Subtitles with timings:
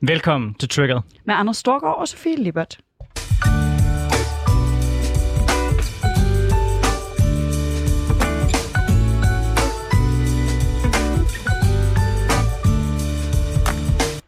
[0.00, 1.00] Velkommen til Triggered.
[1.24, 2.78] Med Anders Storgård og Sofie Libert.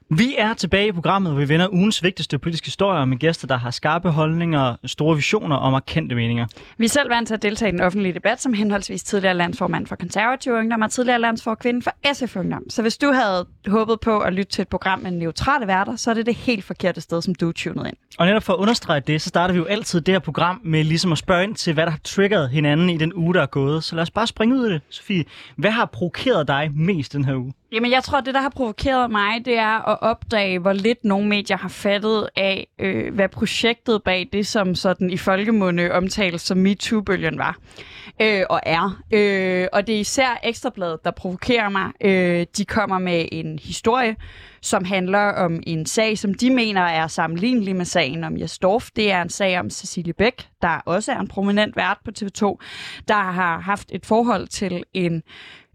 [0.08, 3.56] Vi er tilbage i programmet, hvor vi vender ugens vigtigste politiske historier med gæster, der
[3.56, 6.46] har skarpe holdninger, store visioner og markante meninger.
[6.78, 9.86] Vi er selv vant til at deltage i den offentlige debat som henholdsvis tidligere landsformand
[9.86, 12.70] for konservative ungdom og tidligere landsforkvinde for SF Ungdom.
[12.70, 16.10] Så hvis du havde håbet på at lytte til et program med neutrale værter, så
[16.10, 17.96] er det det helt forkerte sted, som du er tunet ind.
[18.18, 20.84] Og netop for at understrege det, så starter vi jo altid det her program med
[20.84, 23.46] ligesom at spørge ind til, hvad der har triggeret hinanden i den uge, der er
[23.46, 23.84] gået.
[23.84, 25.24] Så lad os bare springe ud af det, Sofie.
[25.56, 27.52] Hvad har provokeret dig mest den her uge?
[27.72, 30.29] Jamen, jeg tror, det, der har provokeret mig, det er at opdage,
[30.60, 35.16] hvor lidt nogle medier har fattet af, øh, hvad projektet bag det, som sådan i
[35.16, 37.58] folkemunde omtales som MeToo-bølgen var
[38.20, 39.02] øh, og er.
[39.12, 41.90] Øh, og det er især Ekstrabladet, der provokerer mig.
[42.00, 44.16] Øh, de kommer med en historie,
[44.62, 48.88] som handler om en sag, som de mener er sammenlignelig med sagen om Jastorf.
[48.96, 52.58] Det er en sag om Cecilie Bæk, der også er en prominent vært på TV2,
[53.08, 55.22] der har haft et forhold til en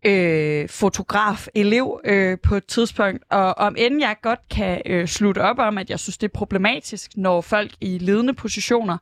[0.06, 3.24] øh, fotograf-elev øh, på et tidspunkt.
[3.30, 6.34] Og om end jeg godt kan øh, slutte op om, at jeg synes, det er
[6.34, 8.98] problematisk, når folk i ledende positioner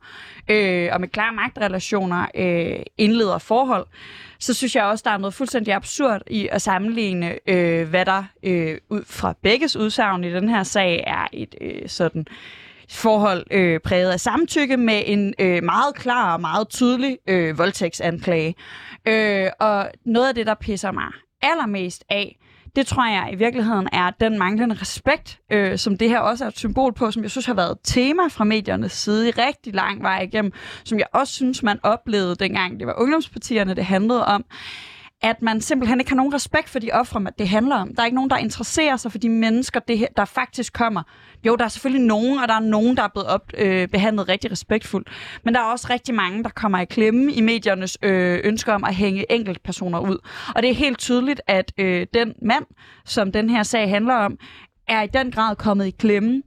[0.50, 3.86] øh, og med klare magtrelationer øh, indleder forhold,
[4.38, 8.24] så synes jeg også, der er noget fuldstændig absurd i at sammenligne, øh, hvad der
[8.42, 12.26] øh, ud fra begges udsagn i den her sag er et øh, sådan
[12.90, 18.54] forhold øh, præget af samtykke med en øh, meget klar og meget tydelig øh, voldtægtsanklage.
[19.08, 21.08] Øh, og noget af det, der pisser mig
[21.42, 22.38] allermest af,
[22.76, 26.48] det tror jeg i virkeligheden er den manglende respekt, øh, som det her også er
[26.48, 29.74] et symbol på, som jeg synes har været et tema fra mediernes side i rigtig
[29.74, 30.52] lang vej igennem,
[30.84, 34.44] som jeg også synes, man oplevede dengang det var ungdomspartierne, det handlede om
[35.24, 37.94] at man simpelthen ikke har nogen respekt for de ofre, det handler om.
[37.94, 41.02] Der er ikke nogen, der interesserer sig for de mennesker, det her, der faktisk kommer.
[41.46, 44.28] Jo, der er selvfølgelig nogen, og der er nogen, der er blevet op, øh, behandlet
[44.28, 45.08] rigtig respektfuldt.
[45.44, 48.84] Men der er også rigtig mange, der kommer i klemme i mediernes øh, ønsker om
[48.84, 50.18] at hænge enkeltpersoner ud.
[50.54, 52.64] Og det er helt tydeligt, at øh, den mand,
[53.04, 54.38] som den her sag handler om,
[54.88, 56.42] er i den grad kommet i klemme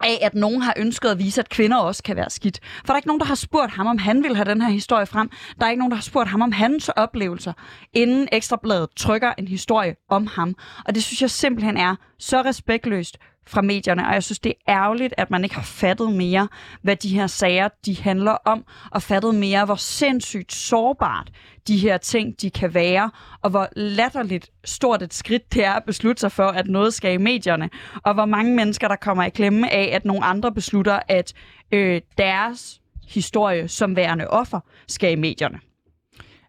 [0.00, 2.60] af, at nogen har ønsket at vise, at kvinder også kan være skidt.
[2.78, 4.70] For der er ikke nogen, der har spurgt ham, om han vil have den her
[4.70, 5.30] historie frem.
[5.60, 7.52] Der er ikke nogen, der har spurgt ham om hans oplevelser,
[7.92, 10.54] inden Ekstrabladet trykker en historie om ham.
[10.86, 14.74] Og det synes jeg simpelthen er så respektløst fra medierne, og jeg synes, det er
[14.74, 16.48] ærgerligt, at man ikke har fattet mere,
[16.82, 21.30] hvad de her sager de handler om, og fattet mere, hvor sindssygt sårbart
[21.68, 23.10] de her ting de kan være,
[23.42, 27.12] og hvor latterligt stort et skridt det er at beslutte sig for, at noget skal
[27.12, 27.70] i medierne,
[28.04, 31.32] og hvor mange mennesker, der kommer i klemme af, at nogle andre beslutter, at
[31.72, 35.60] øh, deres historie som værende offer skal i medierne.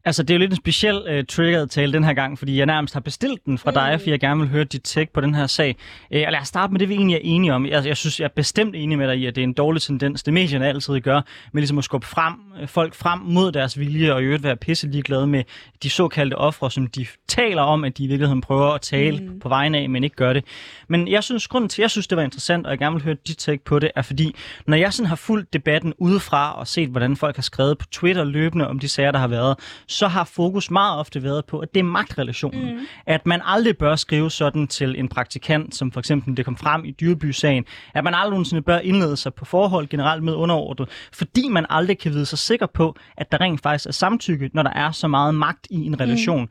[0.07, 2.66] Altså, det er jo lidt en speciel uh, triggered tale den her gang, fordi jeg
[2.66, 3.73] nærmest har bestilt den fra mm.
[3.73, 5.75] dig, fordi jeg gerne vil høre dit take på den her sag.
[6.16, 7.66] Uh, og lad os starte med det, vi egentlig er enige om.
[7.66, 9.81] Jeg, jeg synes, jeg er bestemt enig med dig i, at det er en dårlig
[9.81, 13.79] tendens, det medierne altid gør, med ligesom at skubbe frem, uh, folk frem mod deres
[13.79, 15.44] vilje, og i øvrigt være pisse ligeglade med
[15.84, 19.39] de såkaldte ofre, som de taler om, at de i virkeligheden prøver at tale mm.
[19.39, 20.44] på vegne af, men ikke gør det.
[20.88, 23.03] Men jeg synes, grunden til, at jeg synes, det var interessant, og jeg gerne vil
[23.03, 24.35] høre dit take på det, er fordi,
[24.68, 28.24] når jeg sådan har fulgt debatten udefra og set, hvordan folk har skrevet på Twitter
[28.24, 29.56] løbende om de sager, der har været,
[29.97, 32.75] så har fokus meget ofte været på, at det er magtrelationen.
[32.75, 32.85] Mm.
[33.05, 36.85] At man aldrig bør skrive sådan til en praktikant, som for eksempel det kom frem
[36.85, 41.49] i Dyrby-sagen, at man aldrig nogensinde bør indlede sig på forhold generelt med underordnet, fordi
[41.49, 44.73] man aldrig kan vide sig sikker på, at der rent faktisk er samtykke, når der
[44.73, 46.41] er så meget magt i en relation.
[46.41, 46.47] Mm.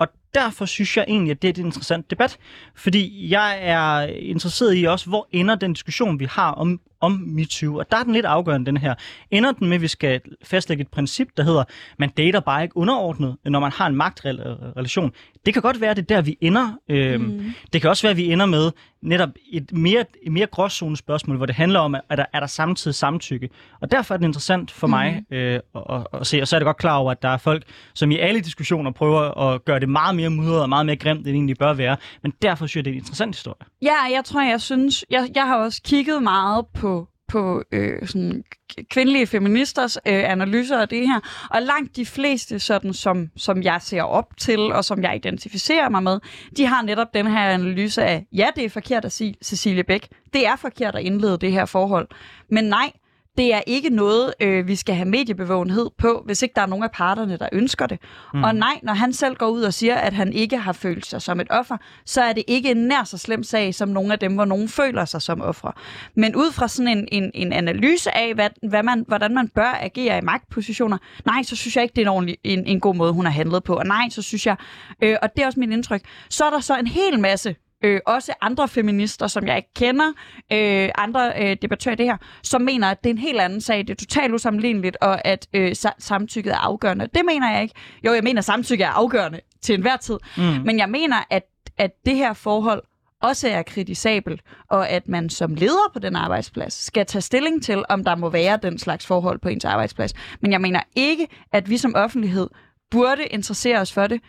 [0.00, 2.38] Og derfor synes jeg egentlig, at det er et interessant debat,
[2.74, 7.78] fordi jeg er interesseret i også, hvor ender den diskussion, vi har om om MeToo,
[7.78, 8.94] og der er den lidt afgørende, den her.
[9.30, 11.64] Ender den med, at vi skal fastlægge et princip, der hedder,
[11.98, 15.12] man dater bare ikke underordnet, når man har en magtrelation.
[15.46, 16.72] Det kan godt være, at det er der, vi ender.
[16.90, 17.54] Øhm, mm.
[17.72, 18.70] Det kan også være, at vi ender med
[19.02, 22.46] netop et mere, et mere gråzone spørgsmål, hvor det handler om, at der er der
[22.46, 23.48] samtidig samtykke.
[23.80, 25.36] Og derfor er det interessant for mig mm.
[25.36, 27.62] øh, at, at se, og så er det godt klar over, at der er folk,
[27.94, 31.18] som i alle diskussioner prøver at gøre det meget mere mudret og meget mere grimt,
[31.18, 31.96] end det egentlig bør være.
[32.22, 33.66] Men derfor synes jeg, det er en interessant historie.
[33.82, 38.44] Ja, jeg tror, jeg synes, jeg, jeg har også kigget meget på på øh, sådan
[38.90, 43.78] kvindelige feministers øh, analyser af det her, og langt de fleste, sådan som, som jeg
[43.82, 46.18] ser op til, og som jeg identificerer mig med,
[46.56, 50.08] de har netop den her analyse af, ja, det er forkert at sige Cecilie Bæk,
[50.32, 52.08] det er forkert at indlede det her forhold,
[52.50, 52.92] men nej,
[53.38, 56.84] det er ikke noget, øh, vi skal have mediebevågenhed på, hvis ikke der er nogen
[56.84, 57.98] af parterne, der ønsker det.
[58.34, 58.42] Mm.
[58.42, 61.22] Og nej, når han selv går ud og siger, at han ikke har følt sig
[61.22, 64.18] som et offer, så er det ikke en nær så slem sag, som nogle af
[64.18, 65.72] dem, hvor nogen føler sig som ofre.
[66.14, 69.78] Men ud fra sådan en, en, en analyse af, hvad, hvad man, hvordan man bør
[69.80, 72.94] agere i magtpositioner, nej, så synes jeg ikke, det er en, ordentlig, en, en god
[72.94, 73.74] måde, hun har handlet på.
[73.74, 74.56] Og nej, så synes jeg,
[75.02, 76.00] øh, og det er også mit indtryk,
[76.30, 80.12] så er der så en hel masse øh, også andre feminister, som jeg ikke kender,
[80.52, 83.60] øh, andre øh, debattører i det her, som mener, at det er en helt anden
[83.60, 87.08] sag, det er totalt usammenligneligt, og at øh, samtykket er afgørende.
[87.14, 87.74] Det mener jeg ikke.
[88.04, 90.42] Jo, jeg mener, at samtykket er afgørende til enhver tid, mm.
[90.42, 91.42] men jeg mener, at,
[91.78, 92.82] at det her forhold
[93.22, 94.40] også er kritisabel,
[94.70, 98.30] og at man som leder på den arbejdsplads skal tage stilling til, om der må
[98.30, 100.14] være den slags forhold på ens arbejdsplads.
[100.40, 102.48] Men jeg mener ikke, at vi som offentlighed
[102.90, 104.20] burde interessere os for det,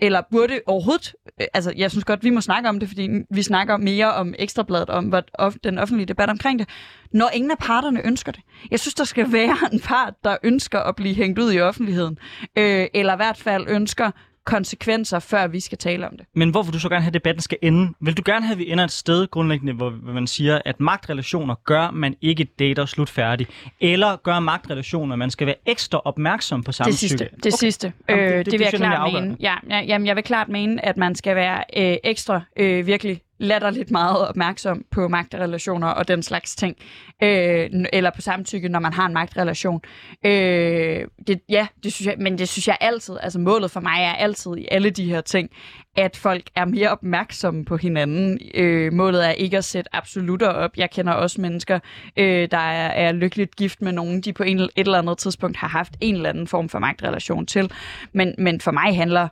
[0.00, 3.42] eller burde overhovedet, øh, altså jeg synes godt, vi må snakke om det, fordi vi
[3.42, 6.68] snakker mere om ekstrabladet, om hvad, den offentlige debat omkring det,
[7.12, 8.40] når ingen af parterne ønsker det.
[8.70, 12.18] Jeg synes, der skal være en part, der ønsker at blive hængt ud i offentligheden,
[12.58, 14.10] øh, eller i hvert fald ønsker
[14.46, 16.26] konsekvenser, før vi skal tale om det.
[16.34, 17.94] Men hvor vil du så gerne have, at debatten skal ende?
[18.00, 21.54] Vil du gerne have, at vi ender et sted grundlæggende, hvor man siger, at magtrelationer
[21.64, 23.46] gør, man ikke dater slut færdig?
[23.80, 26.92] Eller gør magtrelationer, at man skal være ekstra opmærksom på samtykke?
[26.92, 27.24] Det sidste.
[27.24, 27.50] Det okay.
[27.50, 27.92] sidste.
[28.08, 29.36] Jamen, det, øh, det, det, vil jeg klart mene.
[29.40, 33.20] Ja, ja, jamen, jeg vil klart mene, at man skal være øh, ekstra øh, virkelig
[33.38, 36.76] latterligt meget opmærksom på magtrelationer og den slags ting.
[37.22, 39.80] Øh, eller på samtykke, når man har en magtrelation.
[40.24, 44.02] Øh, det, ja, det synes jeg, men det synes jeg altid, altså målet for mig
[44.02, 45.50] er altid i alle de her ting,
[45.96, 48.40] at folk er mere opmærksomme på hinanden.
[48.54, 50.70] Øh, målet er ikke at sætte absolutter op.
[50.76, 51.78] Jeg kender også mennesker,
[52.16, 55.56] øh, der er, er lykkeligt gift med nogen, de på en, et eller andet tidspunkt
[55.56, 57.72] har haft en eller anden form for magtrelation til.
[58.12, 59.28] Men, men for mig handler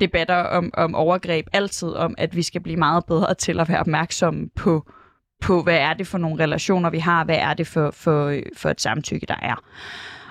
[0.00, 3.80] debatter om, om overgreb altid om, at vi skal blive meget bedre til at være
[3.80, 4.90] opmærksomme på,
[5.40, 8.70] på hvad er det for nogle relationer, vi har, hvad er det for, for, for
[8.70, 9.64] et samtykke, der er.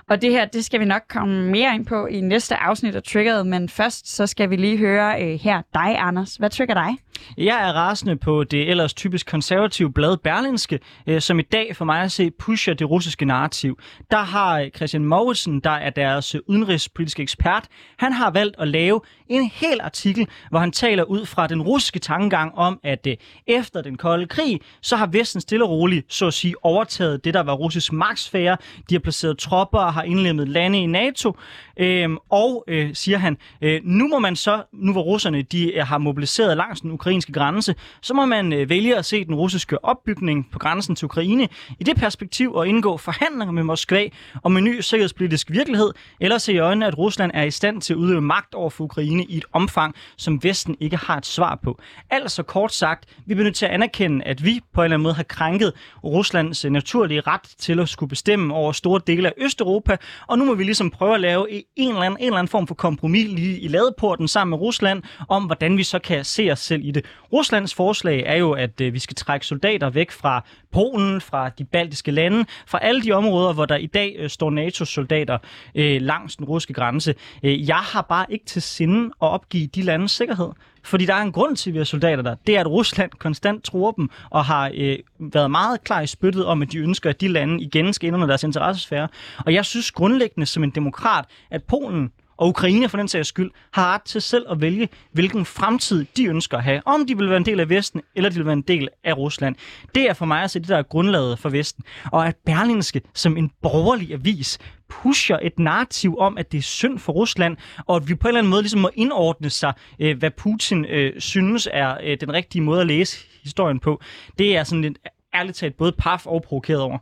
[0.10, 3.04] Og det her, det skal vi nok komme mere ind på i næste afsnit af
[3.04, 6.36] Triggeret, men først så skal vi lige høre øh, her dig, Anders.
[6.36, 6.98] Hvad trigger dig?
[7.38, 11.86] Jeg er rasende på det ellers typisk konservative blad Berlinske, øh, som i dag for
[11.86, 13.80] mig at se pusher det russiske narrativ.
[14.12, 17.68] Der har øh, Christian Mogensen, der er deres øh, udenrigspolitiske ekspert,
[17.98, 22.00] han har valgt at lave en hel artikel, hvor han taler ud fra den russiske
[22.00, 23.16] tankegang om, at øh,
[23.48, 27.34] efter den kolde krig, så har Vesten stille og roligt, så at sige, overtaget det,
[27.34, 28.58] der var russisk magtsfære.
[28.90, 31.36] De har placeret tropper og har indlemmet lande i NATO.
[31.80, 35.88] Øhm, og, øh, siger han, øh, nu må man så, nu hvor russerne de øh,
[35.88, 39.86] har mobiliseret langs den ukrainske grænse, så må man øh, vælge at se den russiske
[39.86, 41.48] opbygning på grænsen til Ukraine
[41.80, 44.08] i det perspektiv og indgå forhandlinger med Moskva
[44.44, 47.94] om en ny sikkerhedspolitisk virkelighed, eller se i øjnene, at Rusland er i stand til
[47.94, 51.60] at udøve magt over for Ukraine i et omfang, som Vesten ikke har et svar
[51.64, 51.80] på.
[52.10, 55.04] Altså kort sagt, vi bliver nødt til at anerkende, at vi på en eller anden
[55.04, 55.74] måde har krænket
[56.04, 59.98] Ruslands øh, naturlige ret til at skulle bestemme over store dele af Østeuropa,
[60.28, 62.68] og nu må vi ligesom prøve at lave en eller anden, en eller anden form
[62.68, 66.60] for kompromis lige i ladeporten sammen med Rusland, om hvordan vi så kan se os
[66.60, 67.06] selv i det.
[67.33, 71.63] Ruslands forslag er jo, at øh, vi skal trække soldater væk fra Polen, fra de
[71.63, 75.38] baltiske lande, fra alle de områder, hvor der i dag øh, står NATO-soldater
[75.75, 77.15] øh, langs den russiske grænse.
[77.44, 80.50] Øh, jeg har bare ikke til sinde at opgive de landes sikkerhed.
[80.83, 82.35] Fordi der er en grund til, at vi har soldater der.
[82.47, 86.45] Det er, at Rusland konstant truer dem og har øh, været meget klar i spyttet
[86.45, 89.07] om, at de ønsker, at de lande igen skal ind under deres interessesfære.
[89.45, 93.51] Og jeg synes grundlæggende som en demokrat, at Polen og Ukraine for den sags skyld,
[93.71, 96.81] har ret til selv at vælge, hvilken fremtid de ønsker at have.
[96.85, 99.18] Om de vil være en del af Vesten, eller de vil være en del af
[99.18, 99.56] Rusland.
[99.95, 101.83] Det er for mig at se det, der er grundlaget for Vesten.
[102.12, 104.59] Og at Berlinske som en borgerlig avis
[104.89, 108.30] pusher et narrativ om, at det er synd for Rusland, og at vi på en
[108.30, 112.33] eller anden måde ligesom må indordne sig, øh, hvad Putin øh, synes er øh, den
[112.33, 114.01] rigtige måde at læse historien på.
[114.38, 114.97] Det er sådan lidt
[115.33, 116.97] ærligt talt både paf og provokeret over.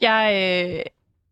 [0.00, 0.32] Jeg
[0.76, 0.80] øh,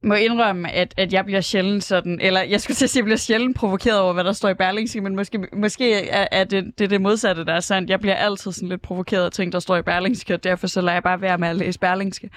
[0.02, 3.02] må indrømme, at, at jeg bliver sjældent sådan, eller jeg skulle til at sige, at
[3.02, 6.44] jeg bliver sjældent provokeret over, hvad der står i Berlingske, men måske, måske er, er
[6.44, 7.90] det, det det modsatte, der er sandt.
[7.90, 10.80] Jeg bliver altid sådan lidt provokeret af ting, der står i Berlingske, og derfor så
[10.80, 12.30] lader jeg bare være med at læse Berlingske.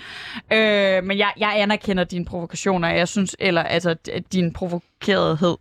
[0.54, 3.96] Øh, men jeg, jeg anerkender dine provokationer, jeg synes, eller altså
[4.34, 5.56] din provokerethed.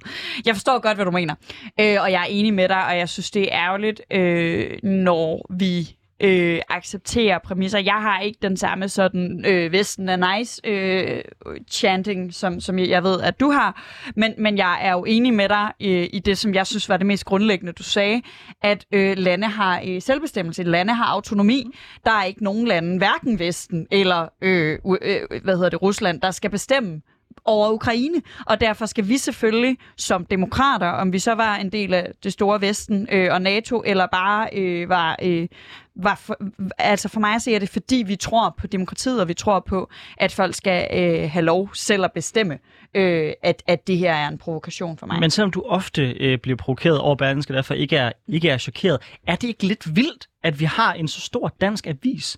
[0.47, 1.35] Jeg forstår godt, hvad du mener,
[1.81, 5.47] øh, og jeg er enig med dig, og jeg synes, det er ærgerligt, øh, når
[5.51, 7.79] vi øh, acceptere præmisser.
[7.79, 11.25] Jeg har ikke den samme sådan øh, Vesten er nice øh,
[11.71, 13.83] chanting, som, som jeg ved, at du har.
[14.17, 16.97] Men, men jeg er jo enig med dig øh, i det, som jeg synes var
[16.97, 18.23] det mest grundlæggende, du sagde,
[18.63, 21.65] at øh, lande har øh, selvbestemmelse, lande har autonomi.
[22.05, 26.31] Der er ikke nogen lande, hverken Vesten eller øh, øh, hvad hedder det, Rusland, der
[26.31, 27.01] skal bestemme
[27.49, 31.95] over Ukraine, og derfor skal vi selvfølgelig som demokrater, om vi så var en del
[31.95, 35.49] af det store Vesten øh, og NATO, eller bare øh, var, øh,
[35.97, 36.37] var for,
[36.79, 39.61] altså for mig at se, er det fordi, vi tror på demokratiet, og vi tror
[39.61, 42.59] på, at folk skal øh, have lov selv at bestemme,
[42.95, 45.21] øh, at, at det her er en provokation for mig.
[45.21, 48.99] Men selvom du ofte øh, bliver provokeret over Berlingske, derfor ikke er, ikke er chokeret,
[49.27, 52.37] er det ikke lidt vildt, at vi har en så stor dansk avis,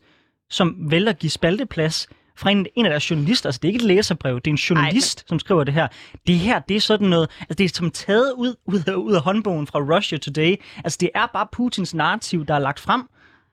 [0.50, 2.08] som vælger at give spalteplads
[2.40, 3.48] fra en, en af deres journalister.
[3.48, 5.24] Altså, det er ikke et læserbrev, det er en journalist, Ej.
[5.28, 5.88] som skriver det her.
[6.26, 9.12] Det her, det er sådan noget, altså det er som taget ud, ud, af, ud
[9.12, 10.56] af håndbogen fra Russia Today.
[10.84, 13.02] Altså, det er bare Putins narrativ, der er lagt frem.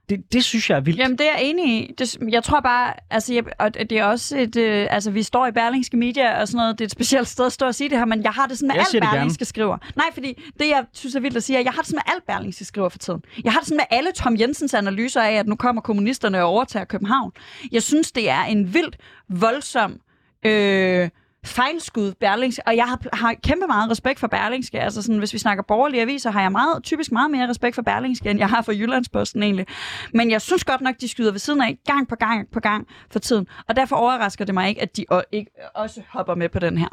[0.09, 0.99] Det, det synes jeg er vildt.
[0.99, 1.93] Jamen, det er jeg enig i.
[1.97, 5.47] Det, jeg tror bare, altså, jeg, og det er også et, øh, altså, vi står
[5.47, 7.89] i Berlingske Media og sådan noget, det er et specielt sted at stå og sige
[7.89, 9.77] det her, men jeg har det sådan med Jeg alt Berlingske skriver.
[9.95, 12.13] Nej, fordi det, jeg synes er vildt at sige, er, jeg har det sådan med
[12.13, 13.23] alt Berlingske skriver for tiden.
[13.43, 16.49] Jeg har det sådan med alle Tom Jensens analyser af, at nu kommer kommunisterne og
[16.49, 17.31] overtager København.
[17.71, 18.97] Jeg synes, det er en vildt
[19.29, 19.99] voldsom...
[20.45, 21.09] Øh,
[21.47, 24.79] fejlskud Berlingske, og jeg har, har kæmpe meget respekt for Berlingske.
[24.81, 27.81] Altså sådan, hvis vi snakker borgerlige aviser, har jeg meget, typisk meget mere respekt for
[27.81, 29.65] Berlingske, end jeg har for Jyllandsposten egentlig.
[30.13, 32.87] Men jeg synes godt nok, de skyder ved siden af gang på gang på gang
[33.11, 33.47] for tiden.
[33.67, 36.77] Og derfor overrasker det mig ikke, at de o- ikke også hopper med på den
[36.77, 36.87] her.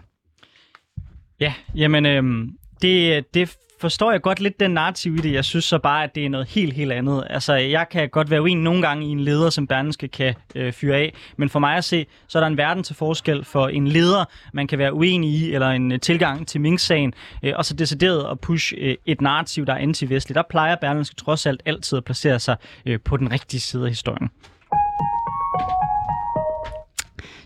[1.40, 2.48] Ja, jamen, øh,
[2.82, 5.32] det, det forstår jeg godt lidt den narrativ i det.
[5.32, 7.26] Jeg synes så bare, at det er noget helt, helt andet.
[7.30, 10.72] Altså, jeg kan godt være uenig nogle gange i en leder, som Berlingske kan øh,
[10.72, 11.14] fyre af.
[11.36, 14.24] Men for mig at se, så er der en verden til forskel for en leder,
[14.52, 18.30] man kan være uenig i, eller en øh, tilgang til Mink-sagen, øh, og så decideret
[18.30, 20.36] at pushe øh, et narrativ, der er anti-vestligt.
[20.36, 23.90] Der plejer Berlingske trods alt altid at placere sig øh, på den rigtige side af
[23.90, 24.30] historien.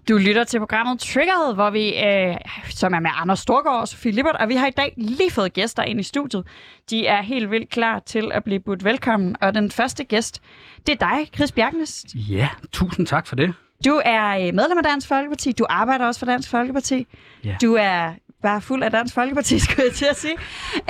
[0.09, 2.37] Du lytter til programmet Triggered, hvor vi, øh,
[2.71, 5.53] som er med Anders Storgård og Sofie Lippert, og vi har i dag lige fået
[5.53, 6.47] gæster ind i studiet.
[6.91, 10.43] De er helt vildt klar til at blive budt velkommen, og den første gæst,
[10.87, 12.07] det er dig, Chris Bjergnes.
[12.15, 13.55] Ja, tusind tak for det.
[13.85, 17.07] Du er øh, medlem af Dansk Folkeparti, du arbejder også for Dansk Folkeparti.
[17.45, 17.57] Ja.
[17.63, 20.35] Du er bare fuld af Dansk Folkeparti, skulle jeg til at sige.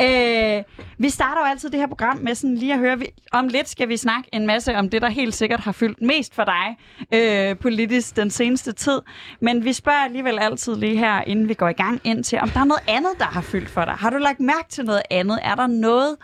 [0.01, 0.65] Øh,
[0.99, 3.69] vi starter jo altid det her program med sådan lige at høre, vi, om lidt
[3.69, 6.77] skal vi snakke en masse om det, der helt sikkert har fyldt mest for dig
[7.15, 9.01] øh, politisk den seneste tid.
[9.41, 12.49] Men vi spørger alligevel altid lige her, inden vi går i gang, ind til, om
[12.51, 13.95] der er noget andet, der har fyldt for dig.
[13.95, 15.39] Har du lagt mærke til noget andet?
[15.43, 16.17] Er der noget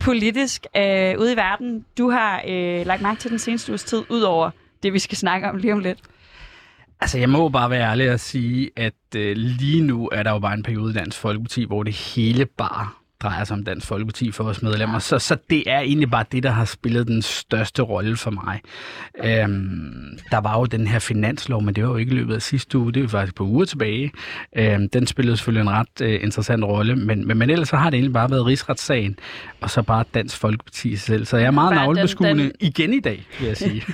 [0.00, 4.02] politisk øh, ude i verden, du har øh, lagt mærke til den seneste uges tid,
[4.08, 4.50] ud over
[4.82, 5.98] det, vi skal snakke om lige om lidt?
[7.00, 10.38] Altså, jeg må bare være ærlig og sige, at øh, lige nu er der jo
[10.38, 12.88] bare en periode i Dansk Folkeparti, hvor det hele bare
[13.22, 14.98] drejer sig om Dansk Folkeparti for os medlemmer.
[14.98, 18.60] Så, så det er egentlig bare det, der har spillet den største rolle for mig.
[19.24, 22.42] Øhm, der var jo den her finanslov, men det var jo ikke i løbet af
[22.42, 24.12] sidste uge, det var faktisk på uger tilbage.
[24.56, 27.90] Øhm, den spillede selvfølgelig en ret øh, interessant rolle, men, men, men ellers så har
[27.90, 29.18] det egentlig bare været rigsretssagen,
[29.60, 31.24] og så bare Dansk Folkeparti selv.
[31.24, 33.84] Så jeg er meget navlebeskuende den- igen i dag, vil jeg sige.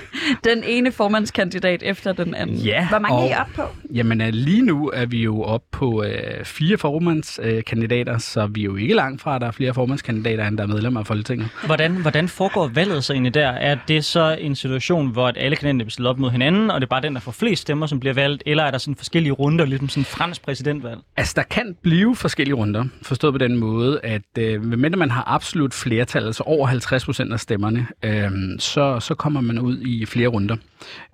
[0.43, 2.55] Den ene formandskandidat efter den anden.
[2.55, 3.61] Ja, Hvor mange og- er I op på?
[3.93, 8.61] Jamen øh, lige nu er vi jo oppe på øh, fire formandskandidater, øh, så vi
[8.61, 11.07] er jo ikke langt fra, at der er flere formandskandidater, end der er medlemmer af
[11.07, 11.49] Folketinget.
[11.65, 13.47] Hvordan, hvordan foregår valget så egentlig der?
[13.47, 16.81] Er det så en situation, hvor at alle kandidater bliver stillet op mod hinanden, og
[16.81, 18.95] det er bare den, der får flest stemmer, som bliver valgt, eller er der sådan
[18.95, 20.99] forskellige runder, ligesom sådan fransk præsidentvalg?
[21.17, 25.23] Altså, der kan blive forskellige runder, forstået på den måde, at øh, medmindre man har
[25.27, 30.05] absolut flertal, altså over 50 procent af stemmerne, øh, så, så kommer man ud i
[30.05, 30.55] flere runder.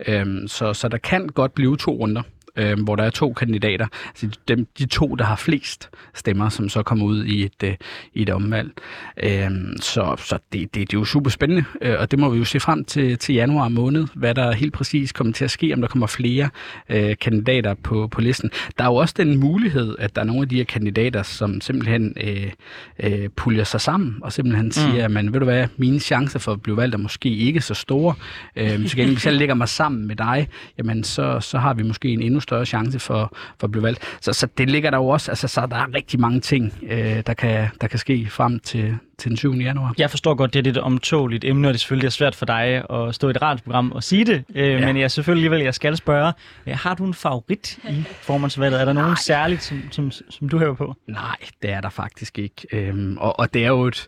[0.08, 2.22] Øh, så, så der kan godt blive to runder.
[2.56, 6.70] Øh, hvor der er to kandidater, altså dem, de to, der har flest stemmer, som
[6.70, 7.76] så kommer ud i et, øh,
[8.14, 8.72] i et omvalg.
[9.24, 12.38] Øh, så så det, det, det er jo super spændende, øh, og det må vi
[12.38, 15.74] jo se frem til, til januar måned, hvad der helt præcis kommer til at ske,
[15.74, 16.50] om der kommer flere
[16.90, 18.52] øh, kandidater på, på listen.
[18.78, 21.62] Der er jo også den mulighed, at der er nogle af de her kandidater, som
[21.62, 22.52] simpelthen øh,
[23.00, 26.52] øh, puljer sig sammen, og simpelthen siger, at man, ved du hvad, mine chancer for
[26.52, 28.14] at blive valgt er måske ikke så store.
[28.56, 32.10] Øh, så hvis jeg lægger mig sammen med dig, jamen så, så har vi måske
[32.10, 34.18] en endnu større chance for, for at blive valgt.
[34.22, 37.24] Så, så det ligger der jo også, altså så der er rigtig mange ting, øh,
[37.28, 39.54] der, kan, der kan ske frem til, til den 7.
[39.54, 39.94] januar.
[39.98, 42.84] Jeg forstår godt, det er lidt omtåligt emne, og det selvfølgelig er svært for dig
[42.92, 44.44] at stå i et radioprogram og sige det.
[44.56, 44.86] Øh, Ja.
[44.86, 46.34] Men jeg selvfølgelig alligevel, jeg skal spørge,
[46.68, 48.82] øh, har du en favorit i formandsvalget?
[48.82, 49.16] Er der nogen Nej.
[49.16, 50.96] særligt, som, som, som du hører på?
[51.08, 52.68] Nej, det er der faktisk ikke.
[52.72, 54.08] Øhm, og, og det er jo et,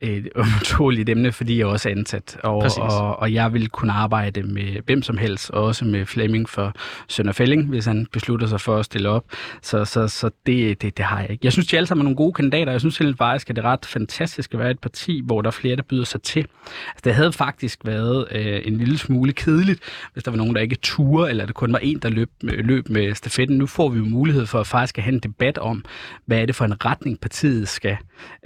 [0.00, 0.28] et
[0.60, 2.38] utroligt emne, fordi jeg også er ansat.
[2.42, 2.78] Og, Præcis.
[2.78, 6.74] og, og jeg vil kunne arbejde med hvem som helst, og også med Flemming for
[7.08, 9.24] Sønder Fælling, hvis han beslutter sig for at stille op.
[9.62, 11.40] Så, så, så det, det, det har jeg ikke.
[11.44, 12.72] Jeg synes, de alle sammen er nogle gode kandidater.
[12.72, 15.48] Jeg synes helt faktisk, at det er ret fantastisk at være et parti, hvor der
[15.48, 16.40] er flere, der byder sig til.
[16.40, 19.80] Altså, det havde faktisk været øh, en lille smule kedeligt,
[20.12, 22.88] hvis der var nogen, der ikke turde, eller det kun var en, der løb, løb
[22.88, 23.58] med stafetten.
[23.58, 25.84] Nu får vi jo mulighed for at faktisk at have en debat om,
[26.26, 27.96] hvad er det for en retning, partiet skal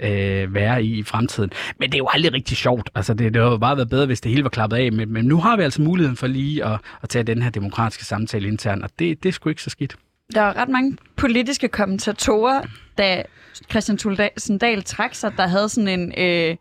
[0.01, 1.44] øh, være i i fremtiden.
[1.79, 2.89] Men det er jo aldrig rigtig sjovt.
[2.95, 4.91] Altså, det, det havde jo bare været bedre, hvis det hele var klappet af.
[4.91, 8.05] Men, men nu har vi altså muligheden for lige at, at tage den her demokratiske
[8.05, 9.95] samtale internt, og det, det er sgu ikke så skidt.
[10.33, 12.61] Der var ret mange politiske kommentatorer,
[12.97, 13.23] da
[13.69, 16.13] Christian Thulesen Dahl trak sig, der havde sådan en...
[16.17, 16.55] Øh,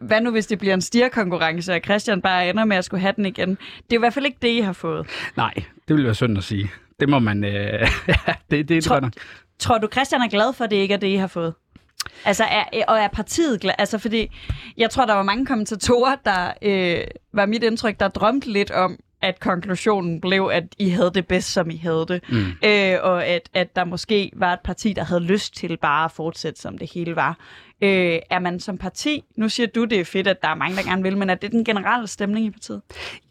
[0.00, 3.12] hvad nu, hvis det bliver en stierkonkurrence, og Christian bare ender med at skulle have
[3.16, 3.48] den igen?
[3.50, 5.06] Det er i hvert fald ikke det, I har fået.
[5.36, 5.54] Nej,
[5.88, 6.70] det vil være synd at sige.
[7.00, 7.44] Det må man...
[7.44, 7.88] Øh,
[8.50, 9.12] det, det Tror- nok.
[9.58, 11.54] Tror du, Christian er glad for, at det ikke er det, I har fået?
[12.24, 13.74] Altså, er, og er partiet glad?
[13.78, 14.30] Altså, fordi
[14.76, 18.98] jeg tror, der var mange kommentatorer, der øh, var mit indtryk, der drømte lidt om,
[19.22, 22.22] at konklusionen blev, at I havde det bedst, som I havde det.
[22.28, 22.46] Mm.
[22.64, 26.12] Øh, og at, at der måske var et parti, der havde lyst til bare at
[26.12, 27.38] fortsætte, som det hele var.
[27.82, 30.76] Øh, er man som parti, nu siger du, det er fedt, at der er mange,
[30.76, 32.82] der gerne vil, men er det den generelle stemning i partiet?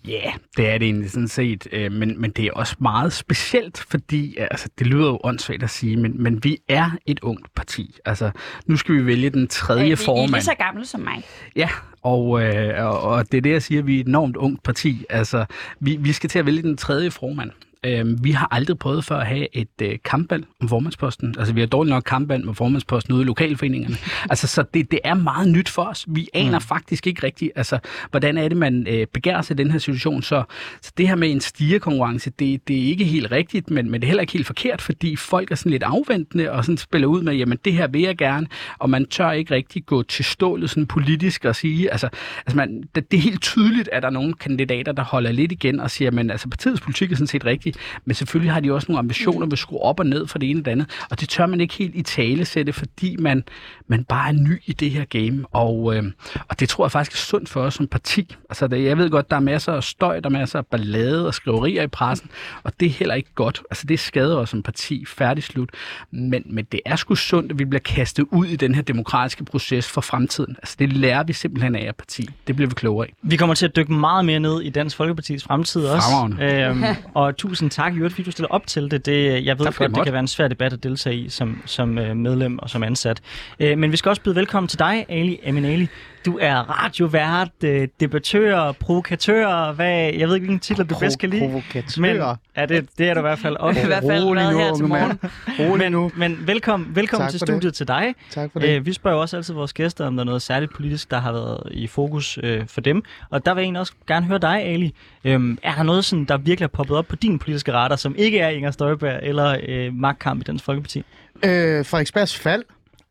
[0.08, 3.14] Ja, yeah, det er det egentlig sådan set, øh, men, men det er også meget
[3.14, 7.54] specielt, fordi altså, det lyder jo åndssvagt at sige, men, men vi er et ungt
[7.56, 7.96] parti.
[8.06, 8.32] Altså,
[8.66, 10.30] nu skal vi vælge den tredje ja, formand.
[10.30, 11.24] I er lige så gamle som mig.
[11.56, 11.70] Ja,
[12.02, 15.06] og, øh, og, og det er det, jeg siger, vi er et enormt ungt parti.
[15.10, 15.46] Altså,
[15.80, 17.52] vi, vi skal til at vælge den tredje formand.
[17.86, 21.36] Øh, vi har aldrig prøvet før at have et øh, kampvalg om formandsposten.
[21.38, 23.96] Altså, vi har dårligt nok kampvalg med formandsposten ude i lokalforeningerne.
[24.32, 26.06] altså, så det, det er meget nyt for os.
[26.08, 26.66] Vi aner mm.
[26.66, 30.22] faktisk ikke rigtigt, altså, hvordan er det, man øh, begærer sig i den her situation.
[30.22, 30.44] Så,
[30.82, 34.08] så det her med en stigekonkurrence, det, det er ikke helt rigtigt, men, men det
[34.08, 37.22] er heller ikke helt forkert, fordi folk er sådan lidt afventende og sådan spiller ud
[37.22, 38.48] med, jamen, det her vil jeg gerne,
[38.80, 42.10] og man tør ikke rigtig gå til stålet sådan politisk og sige, altså,
[42.46, 45.52] altså man, det, det er helt tydeligt, at der er nogle kandidater, der holder lidt
[45.52, 48.02] igen og siger, men altså, partiets politik er sådan set rigtig rigtigt.
[48.06, 50.50] Men selvfølgelig har de også nogle ambitioner ved at skrue op og ned for det
[50.50, 50.88] ene og det andet.
[51.10, 53.44] Og det tør man ikke helt i tale sætte, fordi man,
[53.88, 55.46] man bare er ny i det her game.
[55.52, 56.04] Og, øh,
[56.48, 58.36] og det tror jeg faktisk er sundt for os som parti.
[58.50, 61.28] Altså, det, jeg ved godt, der er masser af støj, der er masser af ballade
[61.28, 62.30] og skriverier i pressen,
[62.64, 63.62] og det er heller ikke godt.
[63.72, 65.06] Altså, det skader os som parti.
[65.08, 65.70] Færdig slut.
[66.12, 69.46] Men, men det er sgu sundt, at vi bliver kastet ud i den her demokratiske
[69.46, 70.56] proces for fremtiden.
[70.58, 72.30] Altså, det lærer vi simpelthen af at parti.
[72.48, 73.14] Det bliver vi klogere af.
[73.22, 76.08] Vi kommer til at dykke meget mere ned i Dansk Folkepartis fremtid også.
[76.42, 79.06] Øhm, og tusind tak, Jørgen, fordi du stiller op til det.
[79.06, 81.62] det jeg ved tak, godt, det kan være en svær debat at deltage i som,
[81.66, 83.22] som øh, medlem og som ansat.
[83.60, 85.88] Øh, men vi skal også byde velkommen til dig, Ali Aminali.
[86.26, 91.30] Du er radiovært, øh, debattør, provokatør, hvad, jeg ved ikke, hvilken titler du bedst kan
[91.30, 91.42] lide.
[91.42, 92.02] Provokatør?
[92.02, 92.16] Men,
[92.58, 93.82] ja, det, det er du i hvert fald også.
[93.82, 95.20] I hvert fald Rolig nu, her til morgen.
[95.60, 96.12] Rolig men, nu.
[96.16, 97.74] men velkommen, velkommen Tak til studiet det.
[97.74, 98.16] til dig.
[98.32, 98.70] Tak for det.
[98.70, 101.20] Øh, vi spørger jo også altid vores gæster, om der er noget særligt politisk, der
[101.20, 103.04] har været i fokus øh, for dem.
[103.30, 104.94] Og der vil jeg egentlig også gerne høre dig, Ali.
[105.24, 108.16] Øhm, er der noget, sådan, der virkelig er poppet op på din politiske radar, som
[108.18, 111.04] ikke er Inger Støjberg eller øh, magtkamp i Dansk Folkeparti?
[111.44, 112.64] Øh, Frederiksbergs fald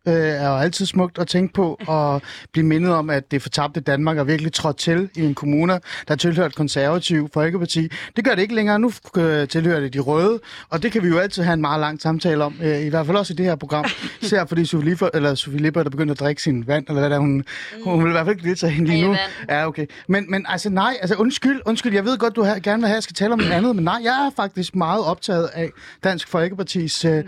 [0.06, 3.80] øh, er jo altid smukt at tænke på, og blive mindet om, at det fortabte
[3.80, 7.88] Danmark er virkelig trådt til i en kommune, der tilhører et konservativ folkeparti.
[8.16, 8.78] Det gør det ikke længere.
[8.78, 11.80] Nu øh, tilhører det de røde, og det kan vi jo altid have en meget
[11.80, 13.84] lang samtale om, øh, i hvert fald også i det her program.
[14.22, 17.10] Især fordi Sofie Lippert, eller Sofie Lippert er begyndt at drikke sin vand, eller hvad
[17.10, 17.44] der hun,
[17.84, 19.16] hun vil i hvert fald ikke deltage hende lige nu.
[19.48, 19.86] Ja, okay.
[20.08, 22.94] Men, men altså nej, altså undskyld, undskyld, jeg ved godt, du gerne vil have, at
[22.94, 25.70] jeg skal tale om noget andet, men nej, jeg er faktisk meget optaget af
[26.04, 27.24] Dansk Folkepartis, øh, øh,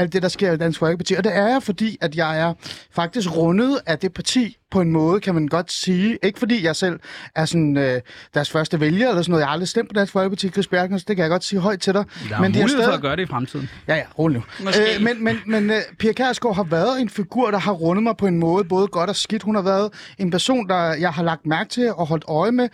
[0.00, 2.54] alt det, der sker i Dansk Folkeparti, og det er jeg, fordi at jeg er
[2.90, 6.18] faktisk rundet af det parti, på en måde, kan man godt sige.
[6.22, 7.00] Ikke fordi jeg selv
[7.34, 8.00] er sådan øh,
[8.34, 9.40] deres første vælger eller sådan noget.
[9.40, 11.80] Jeg har aldrig stemt på Dansk Folkeparti, Chris Bjergens, det kan jeg godt sige højt
[11.80, 12.04] til dig.
[12.28, 13.68] Der er men mulighed for stadig- at gøre det i fremtiden.
[13.88, 14.64] Ja, ja, rolig nu.
[14.64, 14.94] Måske.
[14.96, 18.16] Øh, men men, men uh, Pia Kærsgaard har været en figur, der har rundet mig
[18.16, 19.42] på en måde, både godt og skidt.
[19.42, 22.68] Hun har været en person, der jeg har lagt mærke til og holdt øje med.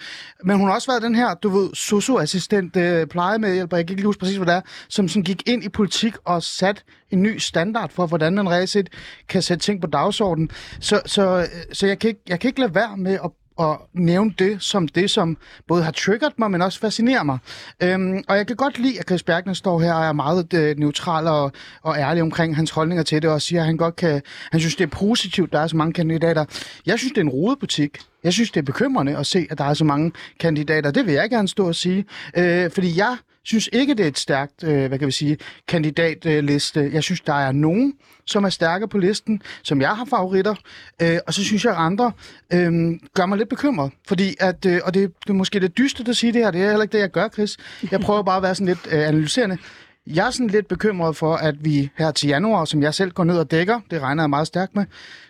[0.45, 4.01] Men hun har også været den her, du ved, socioassistent, uh, plejemedhjælper, jeg kan ikke
[4.01, 7.23] lige huske præcis, hvad det er, som sådan gik ind i politik og sat en
[7.23, 8.89] ny standard for, hvordan man reelt set
[9.29, 10.51] kan sætte ting på dagsordenen.
[10.81, 11.45] Så, så, øh,
[11.85, 14.89] så jeg, kan ikke, jeg kan ikke lade være med at at nævne det som
[14.89, 15.37] det, som
[15.69, 17.39] både har triggeret mig, men også fascinerer mig.
[17.83, 20.77] Øhm, og jeg kan godt lide, at Chris Bergner står her og er meget øh,
[20.79, 24.23] neutral og, og ærlig omkring hans holdninger til det, og siger, at han godt kan,
[24.53, 26.45] han synes, det er positivt, der er så mange kandidater.
[26.87, 27.99] Jeg synes, det er en rodebutik.
[28.25, 30.91] Jeg synes, det er bekymrende at se, at der er så mange kandidater.
[30.91, 32.05] Det vil jeg gerne stå og sige.
[32.37, 35.37] Øh, fordi jeg synes ikke, det er et stærkt, øh, hvad kan vi sige,
[35.69, 36.91] kandidatliste.
[36.93, 37.95] Jeg synes, der er nogen,
[38.27, 40.55] som er stærke på listen, som jeg har favoritter,
[41.03, 42.13] øh, og så synes jeg, at andre
[42.53, 42.73] øh,
[43.15, 43.93] gør mig lidt bekymret.
[44.09, 46.61] Fordi, at, øh, og det, det er måske lidt dystert at sige det her, det
[46.63, 47.57] er heller ikke det, jeg gør, Chris.
[47.91, 49.59] Jeg prøver bare at være sådan lidt øh, analyserende.
[50.07, 53.25] Jeg er sådan lidt bekymret for, at vi her til januar, som jeg selv går
[53.25, 54.85] ned og dækker, det regner jeg meget stærkt med,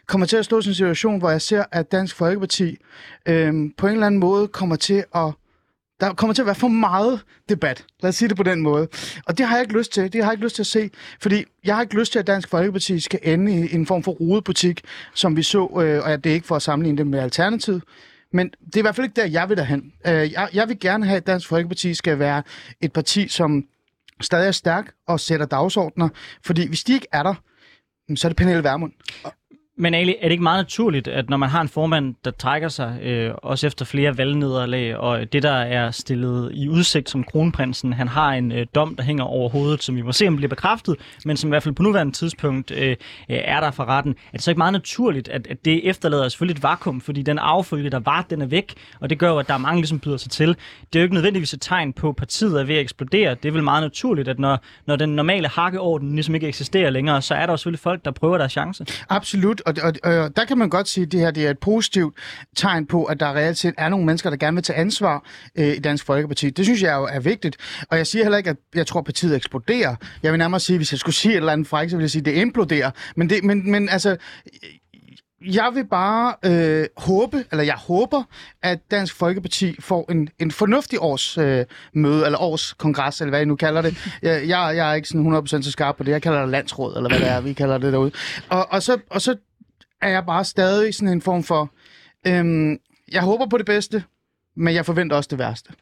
[0.06, 2.76] kommer til at stå i en situation, hvor jeg ser, at Dansk Folkeparti
[3.26, 5.32] øh, på en eller anden måde kommer til at
[6.00, 7.84] der kommer til at være for meget debat.
[8.02, 8.88] Lad os sige det på den måde.
[9.26, 10.12] Og det har jeg ikke lyst til.
[10.12, 10.90] Det har jeg ikke lyst til at se.
[11.20, 14.12] Fordi jeg har ikke lyst til, at Dansk Folkeparti skal ende i en form for
[14.12, 14.80] rodebutik,
[15.14, 17.82] som vi så, øh, og det er ikke for at sammenligne det med Alternativet.
[18.32, 19.92] Men det er i hvert fald ikke der, jeg vil derhen.
[20.06, 22.42] Øh, jeg, jeg vil gerne have, at Dansk Folkeparti skal være
[22.80, 23.64] et parti, som
[24.20, 26.08] stadig er stærk og sætter dagsordner.
[26.44, 27.34] Fordi hvis de ikke er der,
[28.16, 28.92] så er det Pernille Vermund.
[29.76, 32.68] Men Ali, er det ikke meget naturligt, at når man har en formand, der trækker
[32.68, 37.92] sig, øh, også efter flere valgnederlag, og det, der er stillet i udsigt som kronprinsen,
[37.92, 40.48] han har en øh, dom, der hænger over hovedet, som vi må se, om bliver
[40.48, 42.96] bekræftet, men som i hvert fald på nuværende tidspunkt øh, øh,
[43.28, 44.12] er der for retten.
[44.12, 47.38] Er det så ikke meget naturligt, at, at det efterlader selvfølgelig et vakuum, fordi den
[47.38, 50.00] affølge, der var, den er væk, og det gør jo, at der er mange, ligesom
[50.00, 50.48] byder sig til.
[50.48, 53.34] Det er jo ikke nødvendigvis et tegn på, at partiet er ved at eksplodere.
[53.34, 57.22] Det er vel meget naturligt, at når, når den normale hakkeorden ligesom ikke eksisterer længere,
[57.22, 58.86] så er der jo selvfølgelig folk, der prøver deres chance.
[59.08, 61.58] Absolut, og, og, og der kan man godt sige, at det her det er et
[61.58, 62.14] positivt
[62.56, 65.24] tegn på, at der reelt set er nogle mennesker, der gerne vil tage ansvar
[65.58, 66.50] øh, i Dansk Folkeparti.
[66.50, 67.56] Det synes jeg jo er vigtigt.
[67.90, 69.96] Og jeg siger heller ikke, at jeg tror, at partiet eksploderer.
[70.22, 72.10] Jeg vil nærmere sige, hvis jeg skulle sige et eller andet fræk, så vil jeg
[72.10, 72.90] sige, at det imploderer.
[73.16, 74.16] Men, det, men, men altså,
[75.46, 78.22] jeg vil bare øh, håbe, eller jeg håber,
[78.62, 83.42] at Dansk Folkeparti får en, en fornuftig års øh, møde, eller års kongres, eller hvad
[83.42, 83.96] I nu kalder det.
[84.22, 86.12] Jeg, jeg, jeg er ikke sådan 100% så skarp på det.
[86.12, 88.12] Jeg kalder det landsråd, eller hvad det er, vi kalder det derude.
[88.48, 89.36] Og, og, så, og så
[90.04, 91.70] er jeg bare stadig sådan en form for...
[92.26, 92.78] Øh,
[93.12, 94.04] jeg håber på det bedste,
[94.56, 95.72] men jeg forventer også det værste.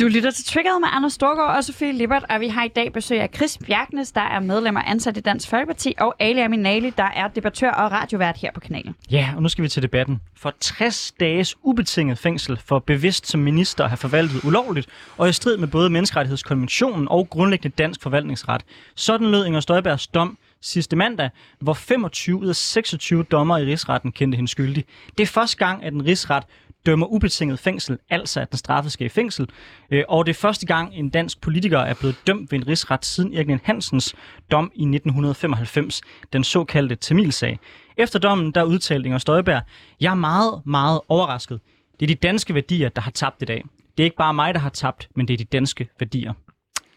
[0.00, 2.92] Du lytter til Triggered med Anders Storgård og Sofie Lippert, og vi har i dag
[2.92, 6.90] besøg af Chris Bjergnes, der er medlem og ansat i Dansk Folkeparti, og Ali Aminali,
[6.90, 8.94] der er debattør og radiovært her på kanalen.
[9.10, 10.20] Ja, og nu skal vi til debatten.
[10.36, 15.32] For 60 dages ubetinget fængsel for bevidst som minister at have forvaltet ulovligt og i
[15.32, 18.62] strid med både menneskerettighedskonventionen og grundlæggende dansk forvaltningsret.
[18.94, 24.12] Sådan lød Inger Støjbergs dom sidste mandag, hvor 25 ud af 26 dommer i rigsretten
[24.12, 24.84] kendte hende skyldig.
[25.18, 26.44] Det er første gang, at en rigsret
[26.86, 29.48] dømmer ubetinget fængsel, altså at den straffet skal i fængsel.
[29.90, 33.04] Øh, og det er første gang, en dansk politiker er blevet dømt ved en rigsret
[33.04, 34.14] siden Erik Hansens
[34.50, 37.58] dom i 1995, den såkaldte Tamilsag.
[37.96, 39.62] Efter dommen, der udtalte Inger Støjberg,
[40.00, 41.60] jeg er meget, meget overrasket.
[42.00, 43.64] Det er de danske værdier, der har tabt i dag.
[43.96, 46.32] Det er ikke bare mig, der har tabt, men det er de danske værdier.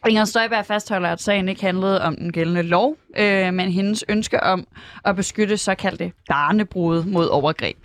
[0.07, 4.43] Inger Støjberg fastholder, at sagen ikke handlede om den gældende lov, øh, men hendes ønske
[4.43, 4.67] om
[5.05, 7.77] at beskytte såkaldte barnebrud mod overgreb.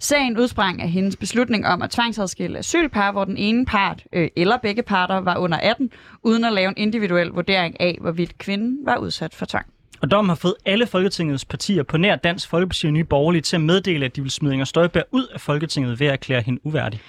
[0.00, 4.56] Sagen udsprang af hendes beslutning om at tvangsadskille asylpar, hvor den ene part øh, eller
[4.56, 5.90] begge parter var under 18,
[6.22, 9.66] uden at lave en individuel vurdering af, hvorvidt kvinden var udsat for tvang.
[10.02, 13.56] Og dommen har fået alle Folketingets partier på nær Dansk Folkeparti og Nye Borgerlige til
[13.56, 16.60] at meddele, at de vil smide Inger Støjberg ud af Folketinget ved at erklære hende
[16.64, 17.00] uværdig.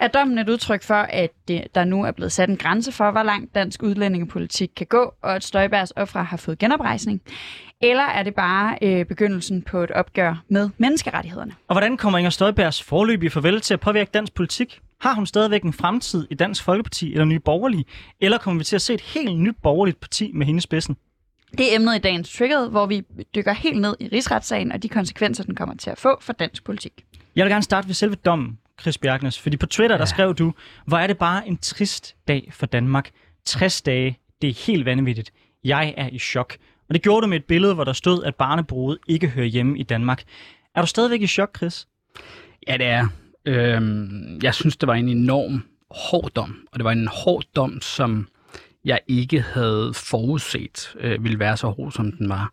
[0.00, 3.10] Er dommen et udtryk for, at det, der nu er blevet sat en grænse for,
[3.10, 7.22] hvor langt dansk udlændingepolitik kan gå, og at Støjbergs ofre har fået genoprejsning?
[7.80, 11.54] Eller er det bare øh, begyndelsen på et opgør med menneskerettighederne?
[11.68, 14.80] Og hvordan kommer Inger Støjbergs forløbige farvel til at påvirke dansk politik?
[15.00, 17.84] Har hun stadigvæk en fremtid i Dansk Folkeparti eller Nye Borgerlige?
[18.20, 20.96] Eller kommer vi til at se et helt nyt borgerligt parti med hendes spidsen?
[21.58, 23.02] Det er emnet i dagens Triggered, hvor vi
[23.34, 26.64] dykker helt ned i rigsretssagen og de konsekvenser, den kommer til at få for dansk
[26.64, 27.04] politik.
[27.36, 29.38] Jeg vil gerne starte ved selve dommen, Chris Bjergnes.
[29.38, 30.52] Fordi på Twitter, der skrev du,
[30.86, 33.10] hvor er det bare en trist dag for Danmark.
[33.44, 35.32] 60 dage, det er helt vanvittigt.
[35.64, 36.56] Jeg er i chok.
[36.88, 39.78] Og det gjorde du med et billede, hvor der stod, at barnebruget ikke hører hjemme
[39.78, 40.22] i Danmark.
[40.74, 41.88] Er du stadigvæk i chok, Chris?
[42.68, 43.08] Ja, det er.
[43.44, 46.56] Øhm, jeg synes, det var en enorm hård dom.
[46.72, 48.28] Og det var en hård dom, som
[48.84, 52.52] jeg ikke havde forudset øh, ville være så hård, som den var.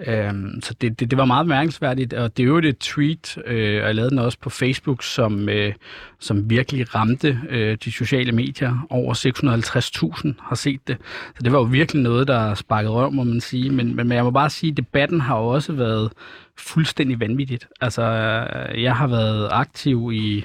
[0.00, 3.80] Øhm, så det, det, det var meget mærkelsværdigt, og det er jo et tweet, øh,
[3.82, 5.72] og jeg lavede den også på Facebook, som, øh,
[6.20, 8.86] som virkelig ramte øh, de sociale medier.
[8.90, 10.96] Over 650.000 har set det.
[11.36, 13.70] Så det var jo virkelig noget, der sparkede røv, må man sige.
[13.70, 16.12] Men, men jeg må bare sige, at debatten har jo også været
[16.56, 17.68] fuldstændig vanvittigt.
[17.80, 20.44] Altså, øh, jeg har været aktiv i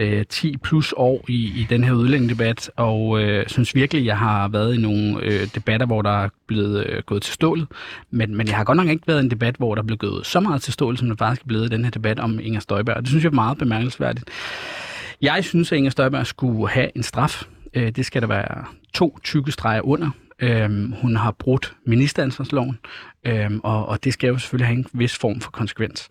[0.00, 4.48] øh, 10 plus år i, i den her udlændingedebat, og øh, synes virkelig, jeg har
[4.48, 7.68] været i nogle øh, debatter, hvor der er blevet øh, gået til stålet.
[8.10, 10.00] Men, men jeg har godt nok ikke været i en debat, hvor der er blevet
[10.00, 12.40] gået så meget til stålet, som der faktisk er blevet i den her debat om
[12.42, 12.96] Inger Støjberg.
[13.00, 14.30] Det synes jeg er meget bemærkelsesværdigt.
[15.22, 17.44] Jeg synes, at Inger Støjberg skulle have en straf.
[17.74, 20.10] Øh, det skal der være to tykke streger under.
[20.42, 22.78] Øhm, hun har brudt ministeransvarsloven,
[23.26, 26.08] øhm, og, og det skal jo selvfølgelig have en vis form for konsekvens.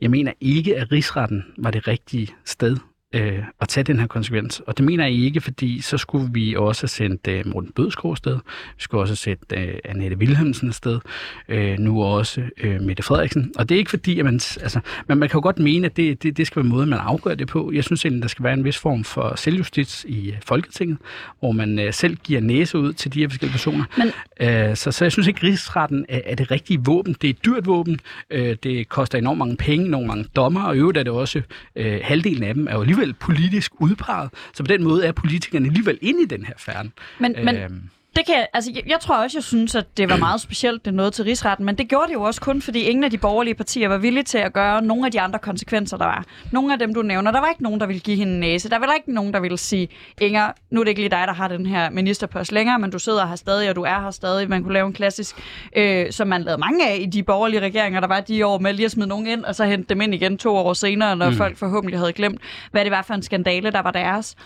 [0.00, 2.76] Jeg mener ikke, at rigsretten var det rigtige sted
[3.14, 4.60] øh, at tage den her konsekvens.
[4.60, 8.16] Og det mener jeg ikke, fordi så skulle vi også have sendt øh, Morten Bødskov
[8.16, 8.34] sted,
[8.76, 11.00] vi skulle også sendt øh, Annette Wilhelmsen sted,
[11.48, 13.52] øh, nu også øh, Mette Frederiksen.
[13.58, 15.96] Og det er ikke fordi, at man, altså, man, man kan jo godt mene, at
[15.96, 17.72] det, det, det skal være måden, man afgør det på.
[17.74, 20.98] Jeg synes egentlig, der skal være en vis form for selvjustits i øh, Folketinget,
[21.38, 23.84] hvor man øh, selv giver næse ud til de her forskellige personer.
[23.98, 24.12] Men...
[24.40, 27.16] Øh, så, så jeg synes ikke, at rigsretten er, er det rigtige våben.
[27.22, 28.00] Det er et dyrt våben.
[28.30, 31.42] Øh, det koster enormt mange penge, enormt mange dommer, og i øvrigt er det også,
[31.76, 34.30] øh, halvdelen af dem er jo alligevel politisk udpeget.
[34.54, 36.92] Så på den måde er politikerne alligevel inde i den her færden.
[37.18, 37.82] Men, men øhm.
[38.16, 40.94] Det kan, altså, jeg, jeg tror også, jeg synes, at det var meget specielt, det
[40.94, 43.54] noget til rigsretten, men det gjorde det jo også kun, fordi ingen af de borgerlige
[43.54, 46.24] partier var villige til at gøre nogle af de andre konsekvenser, der var.
[46.52, 48.70] Nogle af dem, du nævner, der var ikke nogen, der ville give hende en næse.
[48.70, 49.88] Der var ikke nogen, der ville sige,
[50.20, 52.98] Inger, nu er det ikke lige dig, der har den her ministerpost længere, men du
[52.98, 54.48] sidder her stadig, og du er her stadig.
[54.48, 55.36] Man kunne lave en klassisk,
[55.76, 58.72] øh, som man lavede mange af i de borgerlige regeringer, der var de år med
[58.72, 61.30] lige at smide nogen ind, og så hente dem ind igen to år senere, når
[61.30, 61.36] mm.
[61.36, 64.36] folk forhåbentlig havde glemt, hvad det var for en skandale, der var deres.